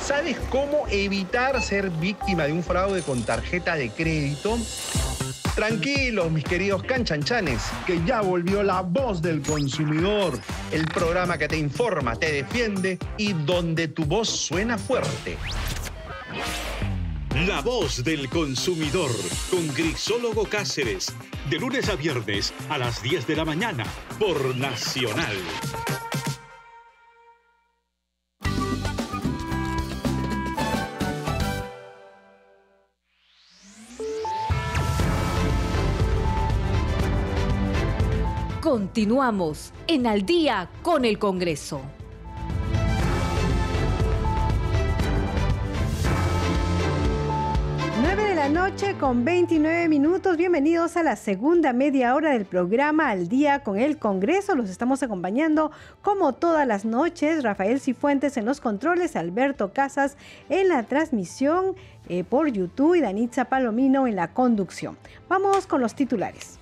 [0.00, 4.56] ¿Sabes cómo evitar ser víctima de un fraude con tarjeta de crédito?
[5.56, 10.38] Tranquilos, mis queridos canchanchanes, que ya volvió la voz del consumidor,
[10.70, 15.36] el programa que te informa, te defiende y donde tu voz suena fuerte.
[17.34, 19.10] La voz del consumidor
[19.52, 21.14] con Grisólogo Cáceres,
[21.48, 23.84] de lunes a viernes a las 10 de la mañana
[24.18, 25.36] por Nacional.
[38.60, 41.99] Continuamos en Al día con el Congreso.
[48.40, 50.38] La noche con 29 minutos.
[50.38, 54.54] Bienvenidos a la segunda media hora del programa Al día con el Congreso.
[54.54, 57.42] Los estamos acompañando como todas las noches.
[57.42, 60.16] Rafael Cifuentes en los controles, Alberto Casas
[60.48, 61.74] en la transmisión
[62.08, 64.96] eh, por YouTube y Danitza Palomino en la conducción.
[65.28, 66.59] Vamos con los titulares.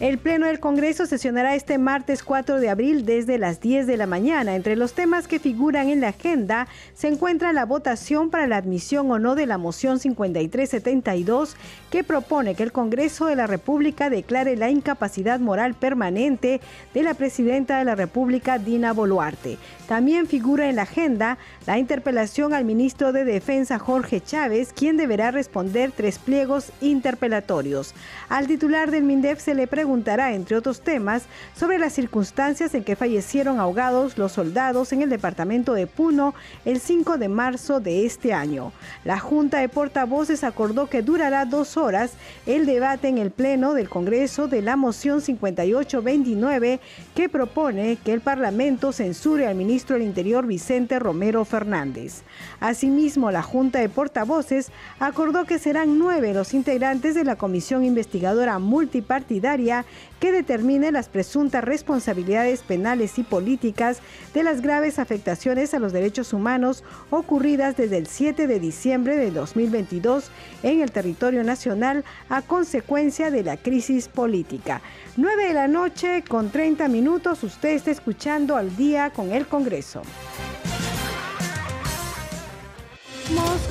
[0.00, 4.06] El Pleno del Congreso sesionará este martes 4 de abril desde las 10 de la
[4.06, 4.54] mañana.
[4.54, 9.10] Entre los temas que figuran en la agenda se encuentra la votación para la admisión
[9.10, 11.56] o no de la moción 5372
[11.90, 16.60] que propone que el Congreso de la República declare la incapacidad moral permanente
[16.94, 19.58] de la Presidenta de la República, Dina Boluarte.
[19.88, 25.32] También figura en la agenda la interpelación al ministro de Defensa, Jorge Chávez, quien deberá
[25.32, 27.94] responder tres pliegos interpelatorios.
[28.28, 31.22] Al titular del MINDEF se le preguntará, entre otros temas,
[31.56, 36.34] sobre las circunstancias en que fallecieron ahogados los soldados en el departamento de Puno
[36.66, 38.70] el 5 de marzo de este año.
[39.06, 42.12] La Junta de Portavoces acordó que durará dos horas
[42.44, 46.80] el debate en el Pleno del Congreso de la moción 5829
[47.14, 52.24] que propone que el Parlamento censure al ministro del Interior Vicente Romero Fernández.
[52.60, 54.70] Asimismo, la Junta de Portavoces
[55.00, 59.77] acordó que serán nueve los integrantes de la Comisión Investigadora Multipartidaria
[60.20, 64.00] que determine las presuntas responsabilidades penales y políticas
[64.34, 69.30] de las graves afectaciones a los derechos humanos ocurridas desde el 7 de diciembre de
[69.30, 70.30] 2022
[70.62, 74.80] en el territorio nacional a consecuencia de la crisis política.
[75.16, 80.02] 9 de la noche con 30 minutos, usted está escuchando al día con el Congreso.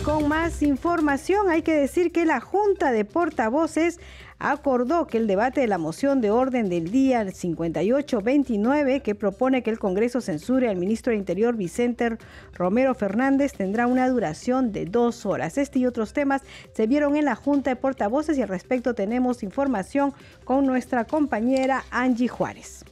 [0.04, 1.50] Con más información.
[1.50, 4.00] Hay que decir que la Junta de Portavoces
[4.40, 9.70] acordó que el debate de la moción de orden del día 5829, que propone que
[9.70, 12.18] el Congreso censure al ministro de Interior Vicente
[12.54, 15.58] Romero Fernández, tendrá una duración de dos horas.
[15.58, 16.42] Este y otros temas
[16.74, 21.84] se vieron en la Junta de Portavoces y al respecto tenemos información con nuestra compañera
[21.92, 22.86] Angie Juárez.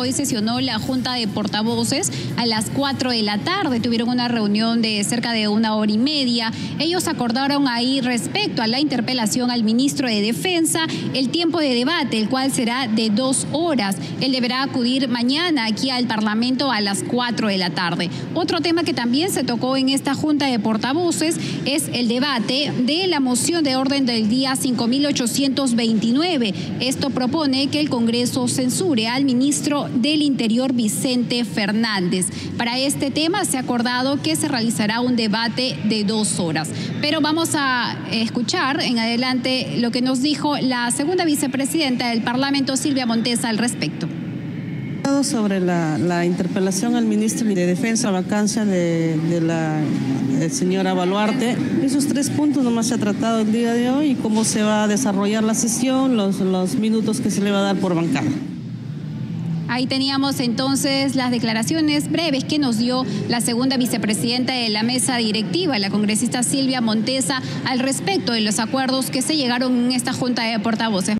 [0.00, 3.80] Hoy sesionó la Junta de Portavoces a las 4 de la tarde.
[3.80, 6.52] Tuvieron una reunión de cerca de una hora y media.
[6.78, 12.16] Ellos acordaron ahí respecto a la interpelación al ministro de Defensa el tiempo de debate,
[12.16, 13.96] el cual será de dos horas.
[14.20, 18.08] Él deberá acudir mañana aquí al Parlamento a las 4 de la tarde.
[18.34, 23.08] Otro tema que también se tocó en esta Junta de Portavoces es el debate de
[23.08, 26.54] la moción de orden del día 5829.
[26.78, 32.26] Esto propone que el Congreso censure al ministro del Interior Vicente Fernández.
[32.56, 36.70] Para este tema se ha acordado que se realizará un debate de dos horas.
[37.00, 42.76] Pero vamos a escuchar en adelante lo que nos dijo la segunda vicepresidenta del Parlamento,
[42.76, 44.08] Silvia Montesa, al respecto
[45.22, 49.80] sobre la, interpelación al ministro de Defensa, vacancia de, la
[50.50, 51.56] señora Baluarte.
[51.82, 54.84] Esos tres puntos nomás se ha tratado el día de hoy y cómo se va
[54.84, 58.28] a desarrollar la sesión, los, los minutos que se le va a dar por bancada.
[59.68, 65.18] Ahí teníamos entonces las declaraciones breves que nos dio la segunda vicepresidenta de la mesa
[65.18, 70.14] directiva, la congresista Silvia Montesa, al respecto de los acuerdos que se llegaron en esta
[70.14, 71.18] junta de portavoces.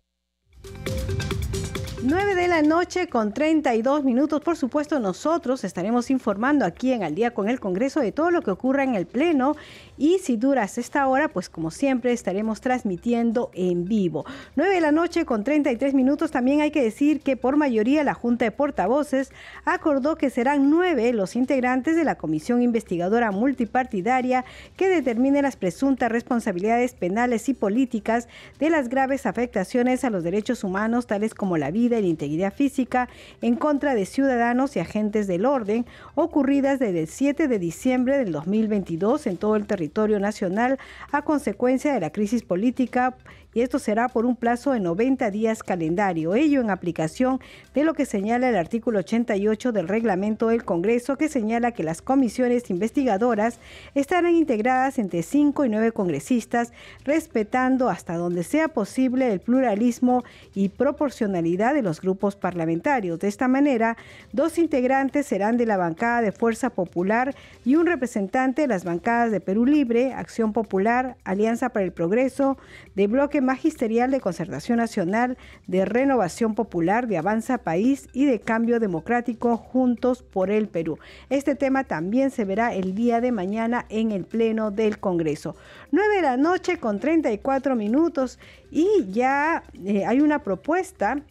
[2.11, 4.41] 9 de la noche con 32 minutos.
[4.41, 8.41] Por supuesto, nosotros estaremos informando aquí en Al día con el Congreso de todo lo
[8.41, 9.57] que ocurra en el Pleno
[9.99, 14.25] y si duras esta hora, pues como siempre estaremos transmitiendo en vivo.
[14.57, 16.31] 9 de la noche con 33 minutos.
[16.31, 19.31] También hay que decir que por mayoría la Junta de Portavoces
[19.67, 24.47] acordó que serán nueve los integrantes de la Comisión Investigadora Multipartidaria
[24.79, 30.65] que determine las presuntas responsabilidades penales y políticas de las graves afectaciones a los derechos
[30.65, 33.09] humanos, tales como la vida y la integridad física,
[33.43, 38.33] en contra de ciudadanos y agentes del orden, ocurridas desde el 7 de diciembre del
[38.33, 40.79] 2022 en todo el territorio nacional
[41.13, 43.17] a consecuencia de la crisis política
[43.59, 47.41] y esto será por un plazo de 90 días calendario, ello en aplicación
[47.75, 52.01] de lo que señala el artículo 88 del reglamento del Congreso, que señala que las
[52.01, 53.59] comisiones investigadoras
[53.97, 56.73] estarán integradas entre 5 y 9 congresistas,
[57.05, 60.23] respetando hasta donde sea posible el pluralismo
[60.55, 63.19] y proporcionalidad de los grupos parlamentarios.
[63.19, 63.97] De esta manera,
[64.33, 69.33] dos integrantes serán de la bancada de Fuerza Popular y un representante de las bancadas
[69.33, 72.57] de Perú Libre, Acción Popular, Alianza para el Progreso,
[72.95, 78.79] de Bloque Magisterial de Concertación Nacional, de Renovación Popular, de Avanza País y de Cambio
[78.79, 80.99] Democrático Juntos por el Perú.
[81.31, 85.57] Este tema también se verá el día de mañana en el Pleno del Congreso.
[85.93, 88.39] 9 de la noche con 34 minutos
[88.71, 91.23] y ya eh, hay una propuesta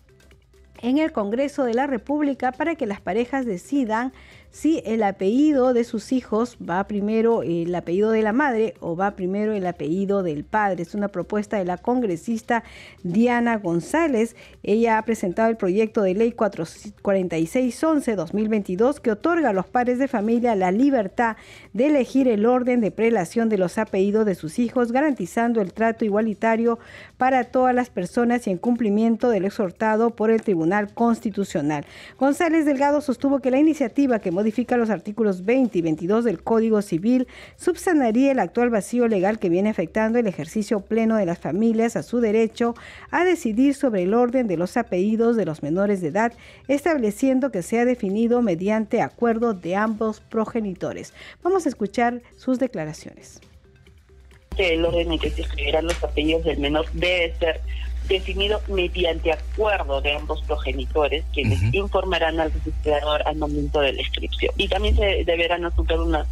[0.81, 4.11] en el Congreso de la República para que las parejas decidan
[4.57, 9.15] si el apellido de sus hijos va primero el apellido de la madre o va
[9.15, 10.81] primero el apellido del padre.
[10.81, 12.63] Es una propuesta de la congresista
[13.03, 14.35] Diana González.
[14.63, 20.55] Ella ha presentado el proyecto de ley 4611-2022 que otorga a los padres de familia
[20.55, 21.37] la libertad
[21.73, 26.03] de elegir el orden de prelación de los apellidos de sus hijos, garantizando el trato
[26.03, 26.79] igualitario
[27.17, 31.85] para todas las personas y en cumplimiento del exhortado por el Tribunal Constitucional.
[32.19, 36.81] González Delgado sostuvo que la iniciativa que modifica los artículos 20 y 22 del Código
[36.81, 41.95] Civil subsanaría el actual vacío legal que viene afectando el ejercicio pleno de las familias
[41.95, 42.75] a su derecho
[43.11, 46.33] a decidir sobre el orden de los apellidos de los menores de edad,
[46.67, 51.13] estableciendo que sea definido mediante acuerdo de ambos progenitores.
[51.43, 53.41] Vamos a escuchar sus declaraciones
[54.59, 57.61] el orden en que se escribirán los apellidos del menor debe ser
[58.07, 64.53] definido mediante acuerdo de ambos progenitores, quienes informarán al registrador al momento de la inscripción.
[64.57, 66.25] Y también se deberán asuntar una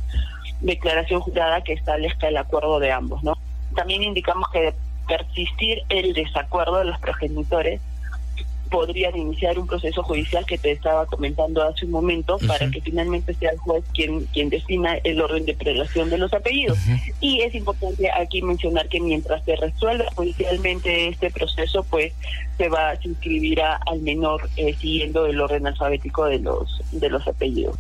[0.61, 3.38] declaración jurada que establezca el acuerdo de ambos, ¿no?
[3.76, 4.73] También indicamos que de
[5.07, 7.82] persistir el desacuerdo de los progenitores,
[8.70, 13.34] podrían iniciar un proceso judicial que te estaba comentando hace un momento para que finalmente
[13.36, 16.78] sea el juez quien quien defina el orden de prelación de los apellidos.
[17.22, 22.13] Y es importante aquí mencionar que mientras se resuelva judicialmente este proceso, pues
[22.57, 27.28] se va se inscribirá al menor eh, siguiendo el orden alfabético de los de los
[27.28, 27.76] apellidos.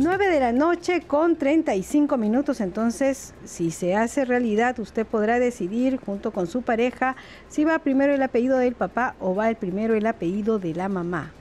[0.00, 5.98] 9 de la noche con 35 minutos, entonces si se hace realidad usted podrá decidir
[5.98, 7.16] junto con su pareja
[7.48, 11.32] si va primero el apellido del papá o va primero el apellido de la mamá.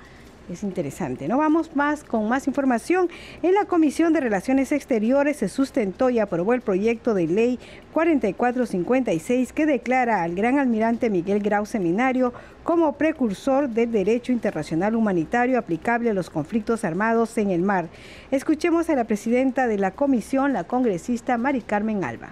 [0.49, 1.27] Es interesante.
[1.27, 3.09] No vamos más con más información.
[3.43, 7.59] En la Comisión de Relaciones Exteriores se sustentó y aprobó el proyecto de ley
[7.93, 12.33] 4456 que declara al gran almirante Miguel Grau Seminario
[12.63, 17.89] como precursor del derecho internacional humanitario aplicable a los conflictos armados en el mar.
[18.31, 22.29] Escuchemos a la presidenta de la comisión, la congresista Mari Carmen Alba.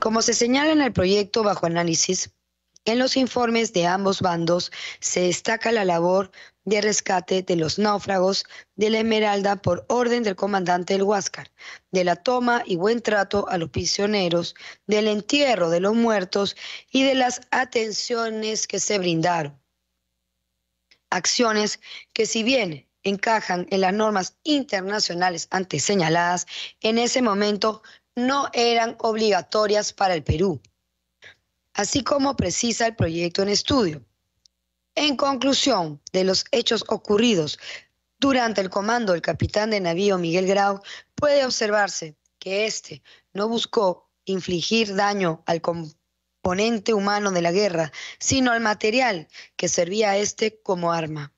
[0.00, 2.32] Como se señala en el proyecto bajo análisis,
[2.84, 6.30] en los informes de ambos bandos se destaca la labor
[6.64, 8.44] de rescate de los náufragos
[8.76, 11.50] de la Esmeralda por orden del comandante del Huáscar,
[11.90, 14.54] de la toma y buen trato a los prisioneros,
[14.86, 16.56] del entierro de los muertos
[16.90, 19.60] y de las atenciones que se brindaron.
[21.10, 21.80] Acciones
[22.12, 26.46] que si bien encajan en las normas internacionales antes señaladas,
[26.80, 27.82] en ese momento
[28.14, 30.60] no eran obligatorias para el Perú
[31.74, 34.04] así como precisa el proyecto en estudio.
[34.94, 37.58] En conclusión de los hechos ocurridos
[38.18, 40.82] durante el comando del capitán de navío Miguel Grau,
[41.14, 43.02] puede observarse que éste
[43.32, 50.10] no buscó infligir daño al componente humano de la guerra, sino al material que servía
[50.10, 51.32] a éste como arma.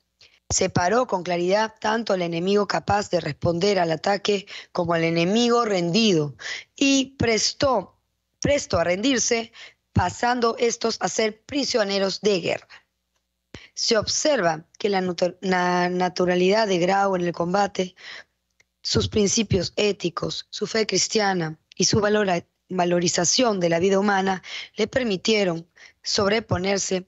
[0.51, 6.37] Separó con claridad tanto al enemigo capaz de responder al ataque como al enemigo rendido
[6.77, 7.97] y prestó,
[8.41, 9.53] presto a rendirse,
[9.93, 12.69] pasando estos a ser prisioneros de guerra.
[13.75, 17.95] Se observa que la, naturalidad de Grau en el combate,
[18.83, 22.01] sus principios éticos, su fe cristiana y su
[22.69, 24.43] valorización de la vida humana
[24.77, 25.69] le permitieron
[26.03, 27.07] sobreponerse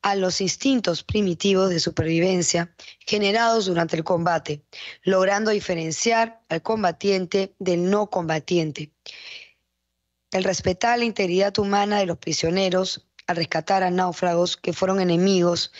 [0.00, 4.62] a los instintos primitivos de supervivencia generados durante el combate,
[5.02, 8.92] logrando diferenciar al combatiente del no combatiente
[10.32, 15.72] el respetar la integridad humana de los prisioneros, al rescatar a náufragos que fueron enemigos,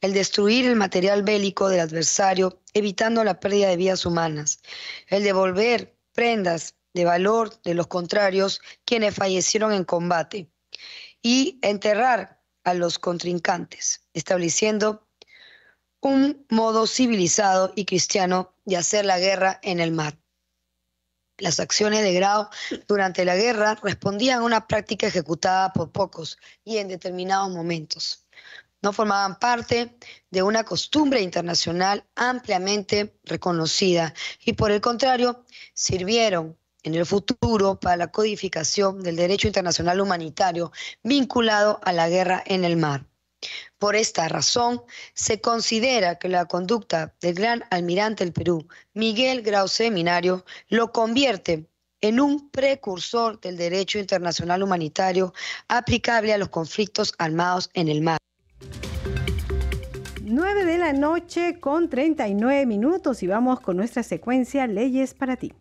[0.00, 4.60] el destruir el material bélico del adversario, evitando la pérdida de vidas humanas,
[5.08, 10.50] el devolver prendas de valor de los contrarios quienes fallecieron en combate
[11.22, 15.08] y enterrar a los contrincantes, estableciendo
[16.00, 20.16] un modo civilizado y cristiano de hacer la guerra en el mar.
[21.38, 22.48] Las acciones de Grau
[22.88, 28.26] durante la guerra respondían a una práctica ejecutada por pocos y en determinados momentos.
[28.82, 29.96] No formaban parte
[30.30, 34.14] de una costumbre internacional ampliamente reconocida
[34.44, 40.72] y por el contrario sirvieron en el futuro para la codificación del derecho internacional humanitario
[41.02, 43.04] vinculado a la guerra en el mar.
[43.78, 44.82] Por esta razón,
[45.14, 51.68] se considera que la conducta del gran almirante del Perú, Miguel Grau Seminario, lo convierte
[52.00, 55.32] en un precursor del derecho internacional humanitario
[55.68, 58.18] aplicable a los conflictos armados en el mar.
[60.22, 65.52] 9 de la noche con 39 minutos y vamos con nuestra secuencia Leyes para ti.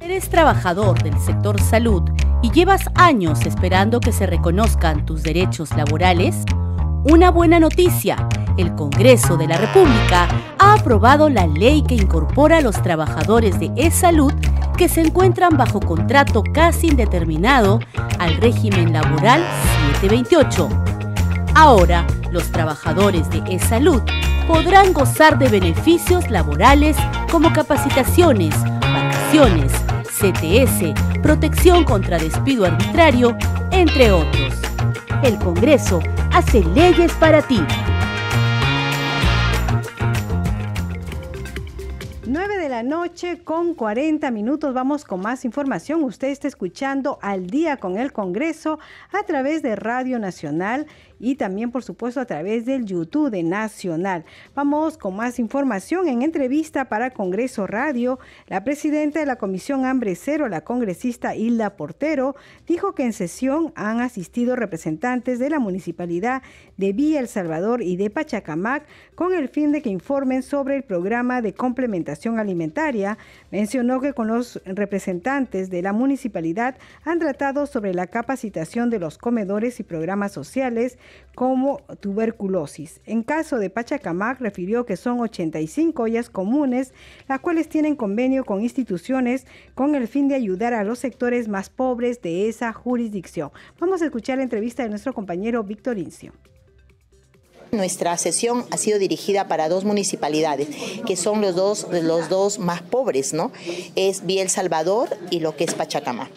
[0.00, 2.02] ¿Eres trabajador del sector salud
[2.42, 6.44] y llevas años esperando que se reconozcan tus derechos laborales?
[7.04, 8.28] Una buena noticia.
[8.56, 10.28] el Congreso de la República
[10.58, 14.32] ha aprobado la ley que incorpora a los trabajadores de e-salud
[14.76, 17.80] que se encuentran bajo contrato casi indeterminado
[18.18, 19.42] al régimen laboral
[20.00, 20.68] 728.
[21.54, 24.02] Ahora, los trabajadores de e-salud
[24.46, 26.96] podrán gozar de beneficios laborales
[27.30, 29.72] como capacitaciones, vacaciones,
[30.20, 30.92] CTS,
[31.22, 33.38] protección contra despido arbitrario,
[33.70, 34.52] entre otros.
[35.22, 36.00] El Congreso
[36.30, 37.58] hace leyes para ti.
[42.26, 44.74] 9 de la noche con 40 minutos.
[44.74, 46.04] Vamos con más información.
[46.04, 48.78] Usted está escuchando al día con el Congreso
[49.12, 50.86] a través de Radio Nacional
[51.20, 54.24] y también, por supuesto, a través del YouTube de Nacional.
[54.54, 56.08] Vamos con más información.
[56.08, 58.18] En entrevista para Congreso Radio,
[58.48, 62.34] la presidenta de la Comisión Hambre Cero, la congresista Hilda Portero,
[62.66, 66.42] dijo que en sesión han asistido representantes de la municipalidad
[66.78, 70.82] de Villa El Salvador y de Pachacamac con el fin de que informen sobre el
[70.82, 73.18] programa de complementación alimentaria.
[73.50, 79.18] Mencionó que con los representantes de la municipalidad han tratado sobre la capacitación de los
[79.18, 80.98] comedores y programas sociales
[81.34, 83.00] como tuberculosis.
[83.06, 86.92] En caso de Pachacamac, refirió que son 85 ollas comunes,
[87.28, 91.70] las cuales tienen convenio con instituciones con el fin de ayudar a los sectores más
[91.70, 93.50] pobres de esa jurisdicción.
[93.78, 96.32] Vamos a escuchar la entrevista de nuestro compañero Víctor Incio.
[97.72, 100.68] Nuestra sesión ha sido dirigida para dos municipalidades,
[101.06, 103.52] que son los dos, los dos más pobres, ¿no?
[103.94, 106.30] Es Vía El Salvador y lo que es Pachacamac.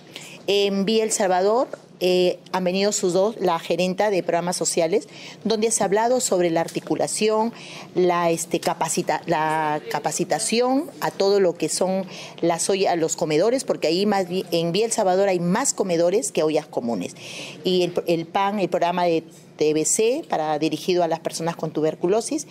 [0.46, 1.70] En Vía El Salvador
[2.06, 5.08] eh, han venido sus dos, la gerenta de programas sociales,
[5.46, 7.54] donde se ha hablado sobre la articulación,
[7.96, 12.06] la, este, capacita, la capacitación a todo lo que son
[12.42, 16.44] las ollas, los comedores, porque ahí más en Vía El Salvador hay más comedores que
[16.44, 17.16] ollas comunes.
[17.64, 19.24] Y el, el PAN, el programa de
[19.56, 22.48] TBC, para, dirigido a las personas con tuberculosis,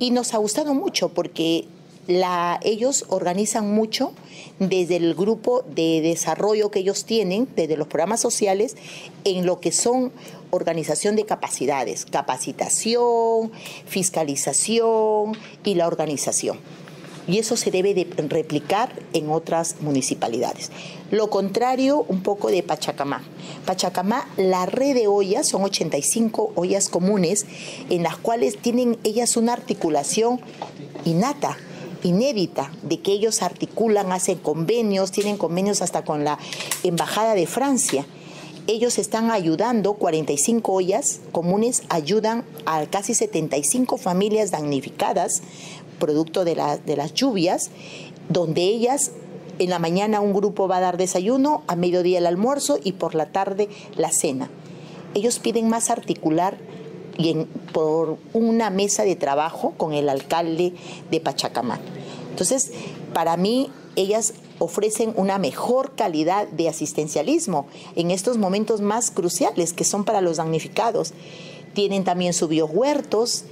[0.00, 1.64] y nos ha gustado mucho porque
[2.06, 4.12] la, ellos organizan mucho
[4.58, 8.76] desde el grupo de desarrollo que ellos tienen, desde los programas sociales,
[9.24, 10.12] en lo que son
[10.50, 13.52] organización de capacidades, capacitación,
[13.86, 16.58] fiscalización y la organización.
[17.28, 20.72] Y eso se debe de replicar en otras municipalidades.
[21.12, 23.22] Lo contrario, un poco de Pachacamá.
[23.64, 27.46] Pachacamá, la red de ollas, son 85 ollas comunes,
[27.90, 30.40] en las cuales tienen ellas una articulación
[31.04, 31.56] innata
[32.02, 36.38] inédita de que ellos articulan, hacen convenios, tienen convenios hasta con la
[36.82, 38.06] Embajada de Francia.
[38.66, 45.42] Ellos están ayudando, 45 ollas comunes ayudan a casi 75 familias damnificadas,
[45.98, 47.70] producto de, de las lluvias,
[48.28, 49.12] donde ellas
[49.58, 53.14] en la mañana un grupo va a dar desayuno, a mediodía el almuerzo y por
[53.14, 54.48] la tarde la cena.
[55.14, 56.56] Ellos piden más articular
[57.18, 57.34] y
[57.72, 60.72] por una mesa de trabajo con el alcalde
[61.10, 61.80] de Pachacamac.
[62.30, 62.72] Entonces,
[63.12, 69.84] para mí, ellas ofrecen una mejor calidad de asistencialismo en estos momentos más cruciales que
[69.84, 71.12] son para los damnificados.
[71.74, 73.44] Tienen también sus biohuertos,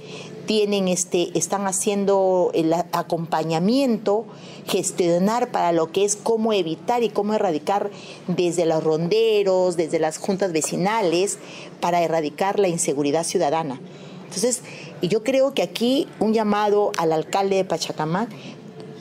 [0.45, 4.25] tienen este, están haciendo el acompañamiento,
[4.71, 7.91] gestionar para lo que es cómo evitar y cómo erradicar
[8.27, 11.39] desde los ronderos, desde las juntas vecinales,
[11.81, 13.81] para erradicar la inseguridad ciudadana.
[14.23, 14.61] Entonces,
[15.01, 18.29] yo creo que aquí un llamado al alcalde de Pachacamac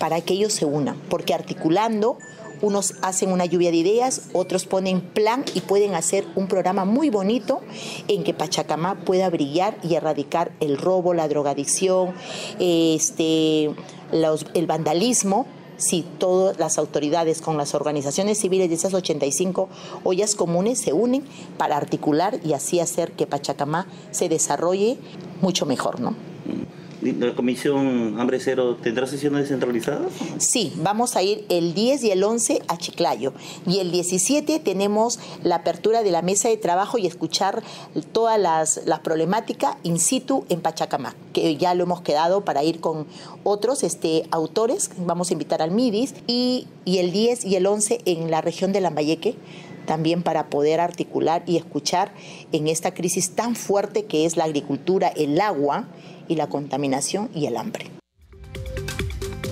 [0.01, 2.19] para que ellos se unan, porque articulando
[2.63, 7.11] unos hacen una lluvia de ideas, otros ponen plan y pueden hacer un programa muy
[7.11, 7.61] bonito
[8.09, 12.13] en que Pachacamá pueda brillar y erradicar el robo, la drogadicción,
[12.59, 13.71] este,
[14.11, 15.47] el vandalismo
[15.81, 19.69] si todas las autoridades con las organizaciones civiles de esas 85
[20.05, 21.25] ollas comunes se unen
[21.57, 24.99] para articular y así hacer que Pachacamá se desarrolle
[25.41, 26.15] mucho mejor, ¿no?
[27.03, 30.13] ¿La Comisión Hambre Cero tendrá sesiones descentralizadas?
[30.37, 33.33] Sí, vamos a ir el 10 y el 11 a Chiclayo.
[33.67, 37.63] Y el 17 tenemos la apertura de la mesa de trabajo y escuchar
[38.13, 43.07] todas las, problemáticas in situ en Pachacamac, que ya lo hemos quedado para ir con
[43.45, 44.91] otros este, autores.
[44.99, 46.15] Vamos a invitar al MIDIS.
[46.27, 49.37] Y, y el 10 y el 11 en la región de Lambayeque
[49.87, 52.13] también para poder articular y escuchar
[52.53, 55.89] en esta crisis tan fuerte que es la agricultura, el agua
[56.31, 58.00] y la contaminación y el hambre.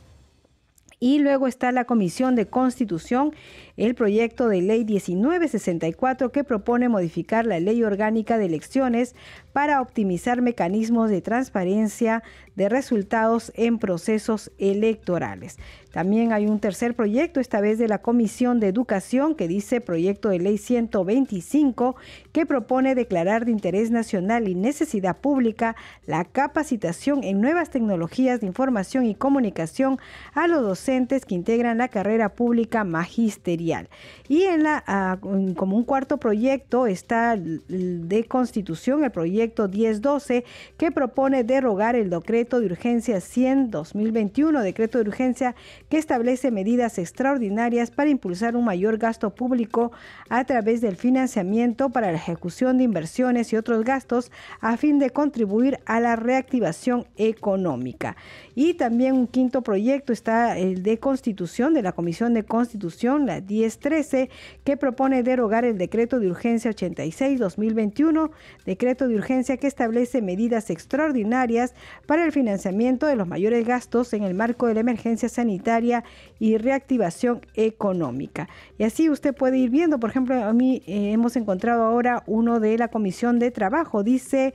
[1.03, 3.33] Y luego está la Comisión de Constitución,
[3.81, 9.14] el proyecto de ley 1964 que propone modificar la ley orgánica de elecciones
[9.55, 12.22] para optimizar mecanismos de transparencia
[12.57, 15.57] de resultados en procesos electorales.
[15.93, 20.28] También hay un tercer proyecto, esta vez de la Comisión de Educación, que dice proyecto
[20.28, 21.97] de ley 125,
[22.33, 25.74] que propone declarar de interés nacional y necesidad pública
[26.07, 29.99] la capacitación en nuevas tecnologías de información y comunicación
[30.35, 33.70] a los docentes que integran la carrera pública magisterial.
[34.29, 35.18] Y en la, ah,
[35.57, 40.45] como un cuarto proyecto está de constitución, el proyecto 1012,
[40.77, 45.55] que propone derogar el decreto de urgencia 100-2021, decreto de urgencia
[45.89, 49.93] que establece medidas extraordinarias para impulsar un mayor gasto público
[50.29, 55.11] a través del financiamiento para la ejecución de inversiones y otros gastos a fin de
[55.11, 58.16] contribuir a la reactivación económica.
[58.55, 63.41] Y también un quinto proyecto está el de constitución de la Comisión de Constitución, la
[63.61, 64.31] 1013,
[64.65, 68.31] que propone derogar el decreto de urgencia 86-2021,
[68.65, 71.75] decreto de urgencia que establece medidas extraordinarias
[72.07, 76.05] para el financiamiento de los mayores gastos en el marco de la emergencia sanitaria
[76.39, 78.49] y reactivación económica.
[78.79, 82.61] Y así usted puede ir viendo, por ejemplo, a mí eh, hemos encontrado ahora uno
[82.61, 84.55] de la Comisión de Trabajo, dice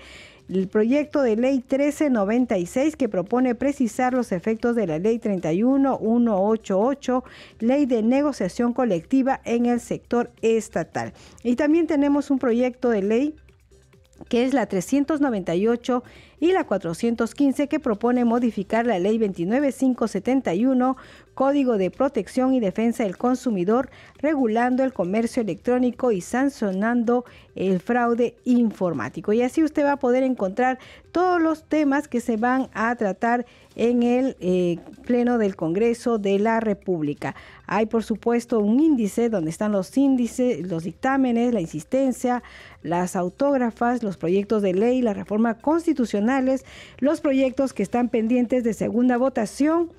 [0.49, 7.23] el proyecto de ley 1396 que propone precisar los efectos de la ley 31188,
[7.59, 11.13] ley de negociación colectiva en el sector estatal.
[11.43, 13.35] Y también tenemos un proyecto de ley
[14.29, 16.03] que es la 398
[16.39, 20.97] y la 415 que propone modificar la ley 29571
[21.33, 27.25] Código de Protección y Defensa del Consumidor, regulando el comercio electrónico y sancionando
[27.55, 29.33] el fraude informático.
[29.33, 30.79] Y así usted va a poder encontrar
[31.11, 36.39] todos los temas que se van a tratar en el eh, Pleno del Congreso de
[36.39, 37.35] la República.
[37.67, 42.43] Hay, por supuesto, un índice donde están los índices, los dictámenes, la insistencia,
[42.83, 46.65] las autógrafas, los proyectos de ley, las reformas constitucionales,
[46.99, 49.91] los proyectos que están pendientes de segunda votación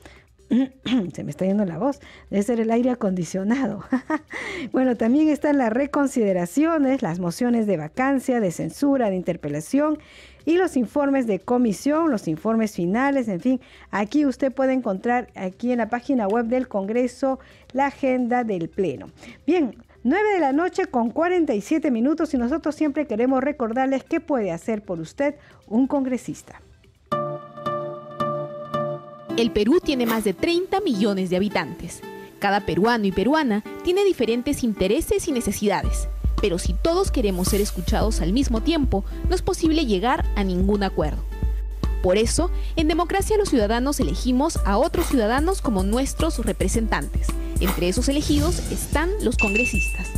[1.12, 2.01] se me está yendo la voz,
[2.31, 3.85] debe ser el aire acondicionado.
[4.73, 9.99] bueno, también están las reconsideraciones, las mociones de vacancia, de censura, de interpelación
[10.47, 15.73] y los informes de comisión, los informes finales, en fin, aquí usted puede encontrar aquí
[15.73, 17.39] en la página web del Congreso
[17.73, 19.11] la agenda del Pleno.
[19.47, 19.75] Bien,
[20.05, 24.83] 9 de la noche con 47 minutos y nosotros siempre queremos recordarles qué puede hacer
[24.83, 25.35] por usted
[25.67, 26.63] un congresista.
[29.37, 32.01] El Perú tiene más de 30 millones de habitantes.
[32.39, 36.09] Cada peruano y peruana tiene diferentes intereses y necesidades,
[36.41, 40.82] pero si todos queremos ser escuchados al mismo tiempo, no es posible llegar a ningún
[40.82, 41.22] acuerdo.
[42.03, 47.26] Por eso, en democracia los ciudadanos elegimos a otros ciudadanos como nuestros representantes.
[47.59, 50.09] Entre esos elegidos están los congresistas.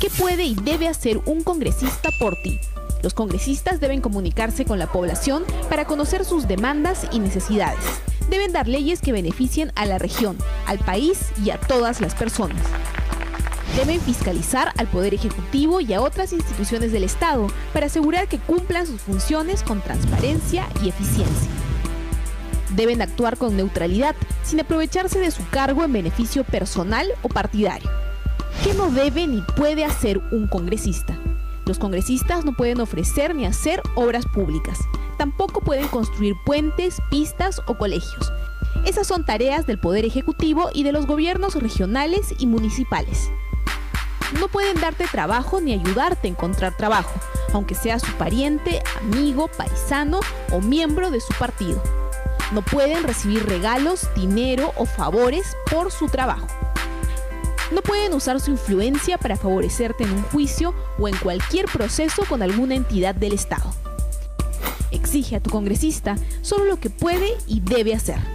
[0.00, 2.60] ¿Qué puede y debe hacer un congresista por ti?
[3.02, 7.84] Los congresistas deben comunicarse con la población para conocer sus demandas y necesidades.
[8.28, 12.60] Deben dar leyes que beneficien a la región, al país y a todas las personas.
[13.76, 18.86] Deben fiscalizar al Poder Ejecutivo y a otras instituciones del Estado para asegurar que cumplan
[18.86, 21.50] sus funciones con transparencia y eficiencia.
[22.76, 24.14] Deben actuar con neutralidad,
[24.44, 27.90] sin aprovecharse de su cargo en beneficio personal o partidario.
[28.62, 31.18] ¿Qué no debe ni puede hacer un congresista?
[31.66, 34.78] Los congresistas no pueden ofrecer ni hacer obras públicas.
[35.18, 38.32] Tampoco pueden construir puentes, pistas o colegios.
[38.86, 43.30] Esas son tareas del Poder Ejecutivo y de los gobiernos regionales y municipales.
[44.38, 47.12] No pueden darte trabajo ni ayudarte a encontrar trabajo,
[47.52, 50.20] aunque sea su pariente, amigo, paisano
[50.50, 51.82] o miembro de su partido.
[52.52, 56.46] No pueden recibir regalos, dinero o favores por su trabajo.
[57.72, 62.42] No pueden usar su influencia para favorecerte en un juicio o en cualquier proceso con
[62.42, 63.72] alguna entidad del Estado.
[64.90, 68.33] Exige a tu congresista solo lo que puede y debe hacer.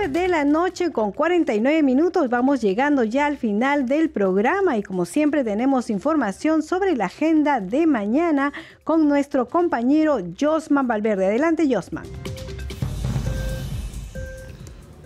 [0.00, 4.82] 9 de la noche con 49 minutos vamos llegando ya al final del programa y
[4.82, 11.26] como siempre tenemos información sobre la agenda de mañana con nuestro compañero Josman Valverde.
[11.26, 12.04] Adelante Josman.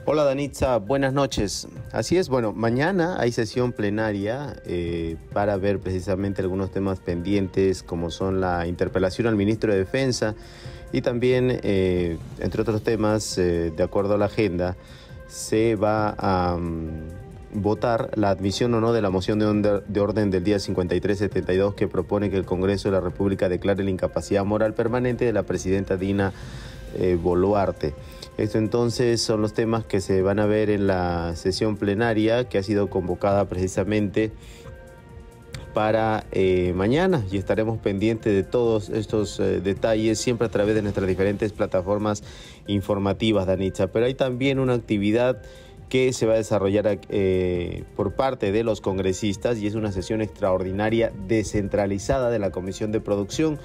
[0.07, 1.67] Hola Danitza, buenas noches.
[1.91, 8.11] Así es, bueno, mañana hay sesión plenaria eh, para ver precisamente algunos temas pendientes como
[8.11, 10.35] son la interpelación al ministro de Defensa
[10.95, 14.77] y también, eh, entre otros temas, eh, de acuerdo a la agenda,
[15.27, 20.45] se va a mm, votar la admisión o no de la moción de, orden del
[20.45, 25.25] día 5372 que propone que el Congreso de la República declare la incapacidad moral permanente
[25.25, 26.33] de la presidenta Dina
[26.97, 27.93] eh, Boluarte.
[28.39, 32.59] Esto entonces son los temas que se van a ver en la sesión plenaria que
[32.59, 34.31] ha sido convocada precisamente
[35.75, 40.83] para eh, mañana y estaremos pendientes de todos estos eh, detalles siempre a través de
[40.83, 42.23] nuestras diferentes plataformas
[42.69, 43.89] informativas, Danitza.
[43.89, 45.43] Pero hay también una actividad
[45.89, 50.23] que se va a desarrollar eh, por parte de los congresistas y es una sesión
[50.23, 53.59] extraordinaria descentralizada de la Comisión de Producción.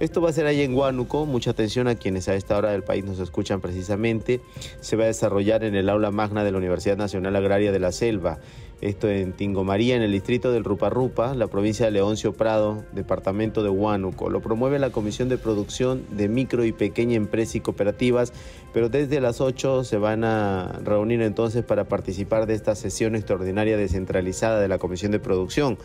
[0.00, 2.82] Esto va a ser ahí en Huánuco, mucha atención a quienes a esta hora del
[2.82, 4.40] país nos escuchan precisamente.
[4.80, 7.92] Se va a desarrollar en el aula magna de la Universidad Nacional Agraria de la
[7.92, 8.40] Selva
[8.84, 13.70] esto en Tingomaría, en el distrito del Ruparrupa, la provincia de Leoncio Prado, departamento de
[13.70, 14.28] Huánuco.
[14.28, 18.34] Lo promueve la Comisión de Producción de Micro y Pequeña Empresa y Cooperativas,
[18.74, 23.78] pero desde las 8 se van a reunir entonces para participar de esta sesión extraordinaria
[23.78, 25.78] descentralizada de la Comisión de Producción.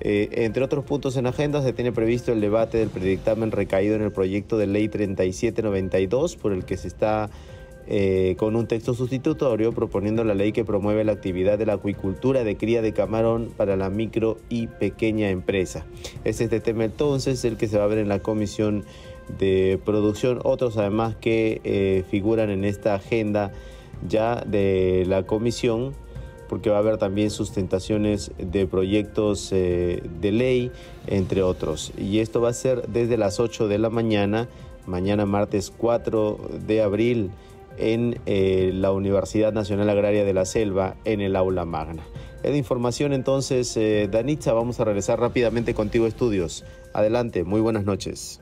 [0.00, 4.02] Eh, entre otros puntos en agenda, se tiene previsto el debate del predictamen recaído en
[4.02, 7.30] el proyecto de ley 3792, por el que se está
[7.86, 12.42] eh, con un texto sustitutorio proponiendo la ley que promueve la actividad de la acuicultura
[12.42, 15.84] de cría de camarón para la micro y pequeña empresa.
[16.24, 18.84] Es este tema entonces el que se va a ver en la comisión
[19.38, 23.52] de producción, otros además que eh, figuran en esta agenda
[24.08, 25.94] ya de la comisión
[26.48, 30.72] porque va a haber también sustentaciones de proyectos eh, de ley,
[31.06, 31.92] entre otros.
[31.98, 34.48] Y esto va a ser desde las 8 de la mañana,
[34.86, 37.30] mañana martes 4 de abril
[37.78, 42.04] en eh, la Universidad Nacional Agraria de la Selva, en el aula magna.
[42.42, 46.64] Es de información entonces, eh, Danitza, vamos a regresar rápidamente contigo estudios.
[46.92, 48.40] Adelante, muy buenas noches.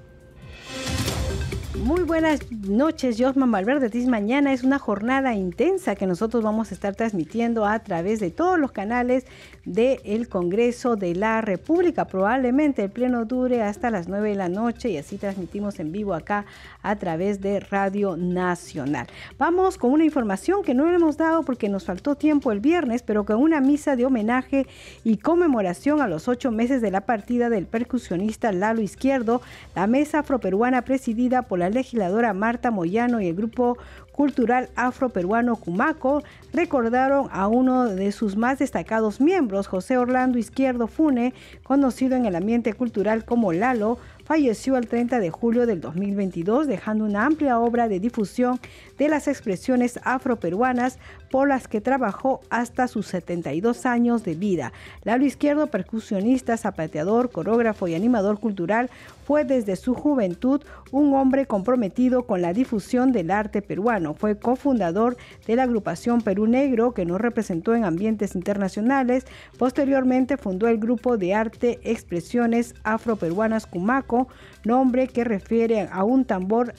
[1.74, 3.90] Muy buenas noches, Josman Valverde.
[4.06, 8.58] Mañana es una jornada intensa que nosotros vamos a estar transmitiendo a través de todos
[8.58, 9.24] los canales
[9.64, 12.04] del Congreso de la República.
[12.04, 16.12] Probablemente el pleno dure hasta las 9 de la noche y así transmitimos en vivo
[16.12, 16.44] acá
[16.82, 19.06] a través de Radio Nacional.
[19.38, 23.02] Vamos con una información que no le hemos dado porque nos faltó tiempo el viernes,
[23.02, 24.66] pero con una misa de homenaje
[25.04, 29.40] y conmemoración a los ocho meses de la partida del percusionista Lalo Izquierdo,
[29.74, 33.78] la mesa afroperuana presidida por la legisladora Marta Moyano y el grupo
[34.10, 41.32] cultural afroperuano Cumaco recordaron a uno de sus más destacados miembros, José Orlando Izquierdo Fune,
[41.62, 47.04] conocido en el ambiente cultural como Lalo, falleció el 30 de julio del 2022, dejando
[47.04, 48.60] una amplia obra de difusión
[48.98, 50.98] de las expresiones afroperuanas
[51.32, 54.74] por las que trabajó hasta sus 72 años de vida.
[55.02, 58.90] Lalo Izquierdo, percusionista, zapateador, coreógrafo y animador cultural,
[59.24, 60.60] fue desde su juventud
[60.90, 64.12] un hombre comprometido con la difusión del arte peruano.
[64.12, 65.16] Fue cofundador
[65.46, 69.24] de la agrupación Perú Negro, que nos representó en ambientes internacionales.
[69.56, 74.28] Posteriormente fundó el grupo de arte Expresiones Afroperuanas Cumaco,
[74.64, 76.74] nombre que refiere a un tambor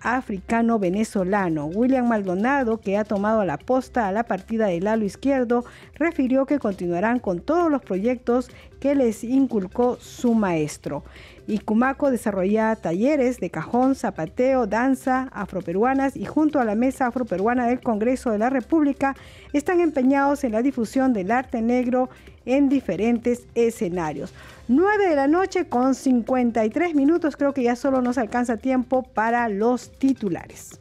[0.00, 1.66] africano-venezolano.
[1.66, 6.58] William Maldonado, que ha tomado la posta a la partida del Lalo Izquierdo, refirió que
[6.58, 11.02] continuarán con todos los proyectos que les inculcó su maestro.
[11.46, 17.66] Y Cumaco desarrolla talleres de cajón, zapateo, danza afroperuanas y junto a la Mesa Afroperuana
[17.68, 19.14] del Congreso de la República
[19.52, 22.10] están empeñados en la difusión del arte negro
[22.46, 24.34] en diferentes escenarios.
[24.68, 29.48] 9 de la noche con 53 minutos, creo que ya solo nos alcanza tiempo para
[29.48, 30.80] los titulares.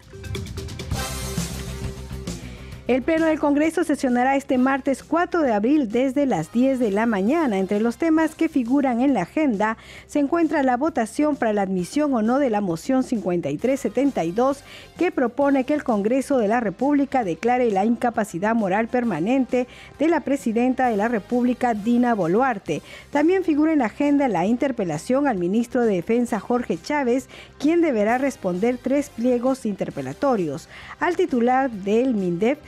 [2.87, 7.07] El Pleno del Congreso sesionará este martes 4 de abril desde las 10 de la
[7.07, 7.57] mañana.
[7.57, 12.13] Entre los temas que figuran en la agenda se encuentra la votación para la admisión
[12.13, 14.63] o no de la moción 5372
[14.99, 19.65] que propone que el Congreso de la República declare la incapacidad moral permanente
[19.97, 22.83] de la presidenta de la República, Dina Boluarte.
[23.09, 28.19] También figura en la agenda la interpelación al ministro de Defensa, Jorge Chávez, quien deberá
[28.19, 30.69] responder tres pliegos interpelatorios.
[30.99, 32.59] Al titular del MINDEF,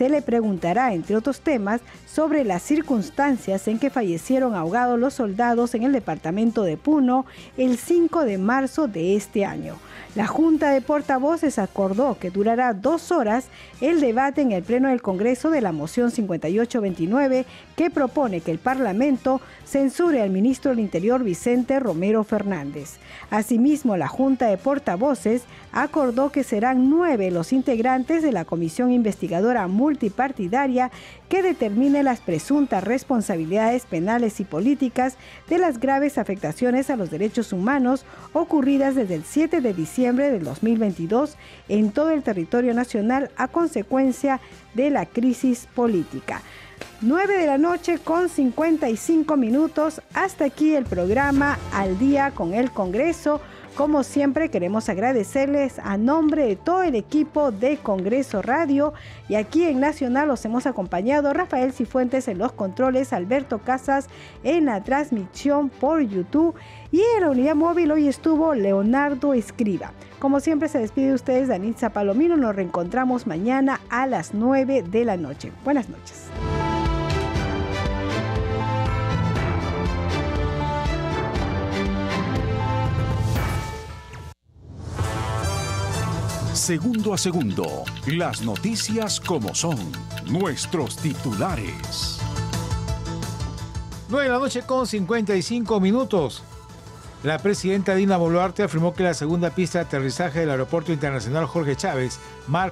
[0.00, 5.74] se le preguntará, entre otros temas, sobre las circunstancias en que fallecieron ahogados los soldados
[5.74, 7.26] en el departamento de Puno
[7.58, 9.76] el 5 de marzo de este año.
[10.16, 13.44] La Junta de Portavoces acordó que durará dos horas
[13.80, 17.46] el debate en el Pleno del Congreso de la moción 5829
[17.76, 22.96] que propone que el Parlamento censure al ministro del Interior Vicente Romero Fernández.
[23.30, 29.68] Asimismo, la Junta de Portavoces acordó que serán nueve los integrantes de la Comisión Investigadora
[29.90, 30.92] Multipartidaria
[31.28, 35.16] que determine las presuntas responsabilidades penales y políticas
[35.48, 40.44] de las graves afectaciones a los derechos humanos ocurridas desde el 7 de diciembre del
[40.44, 41.36] 2022
[41.68, 44.40] en todo el territorio nacional a consecuencia
[44.74, 46.40] de la crisis política.
[47.00, 50.00] 9 de la noche con 55 minutos.
[50.14, 53.40] Hasta aquí el programa Al día con el Congreso.
[53.76, 58.92] Como siempre queremos agradecerles a nombre de todo el equipo de Congreso Radio
[59.28, 64.08] y aquí en Nacional los hemos acompañado Rafael Cifuentes en los controles, Alberto Casas
[64.42, 66.54] en la transmisión por YouTube
[66.92, 69.92] y en la unidad móvil hoy estuvo Leonardo Escriba.
[70.18, 75.04] Como siempre se despide de ustedes Danitza Palomino, nos reencontramos mañana a las 9 de
[75.04, 75.52] la noche.
[75.64, 76.26] Buenas noches.
[86.60, 89.78] Segundo a segundo, las noticias como son,
[90.26, 92.20] nuestros titulares.
[94.10, 96.42] 9 de la noche con 55 minutos.
[97.22, 101.76] La presidenta Dina Boluarte afirmó que la segunda pista de aterrizaje del Aeropuerto Internacional Jorge
[101.76, 102.68] Chávez marca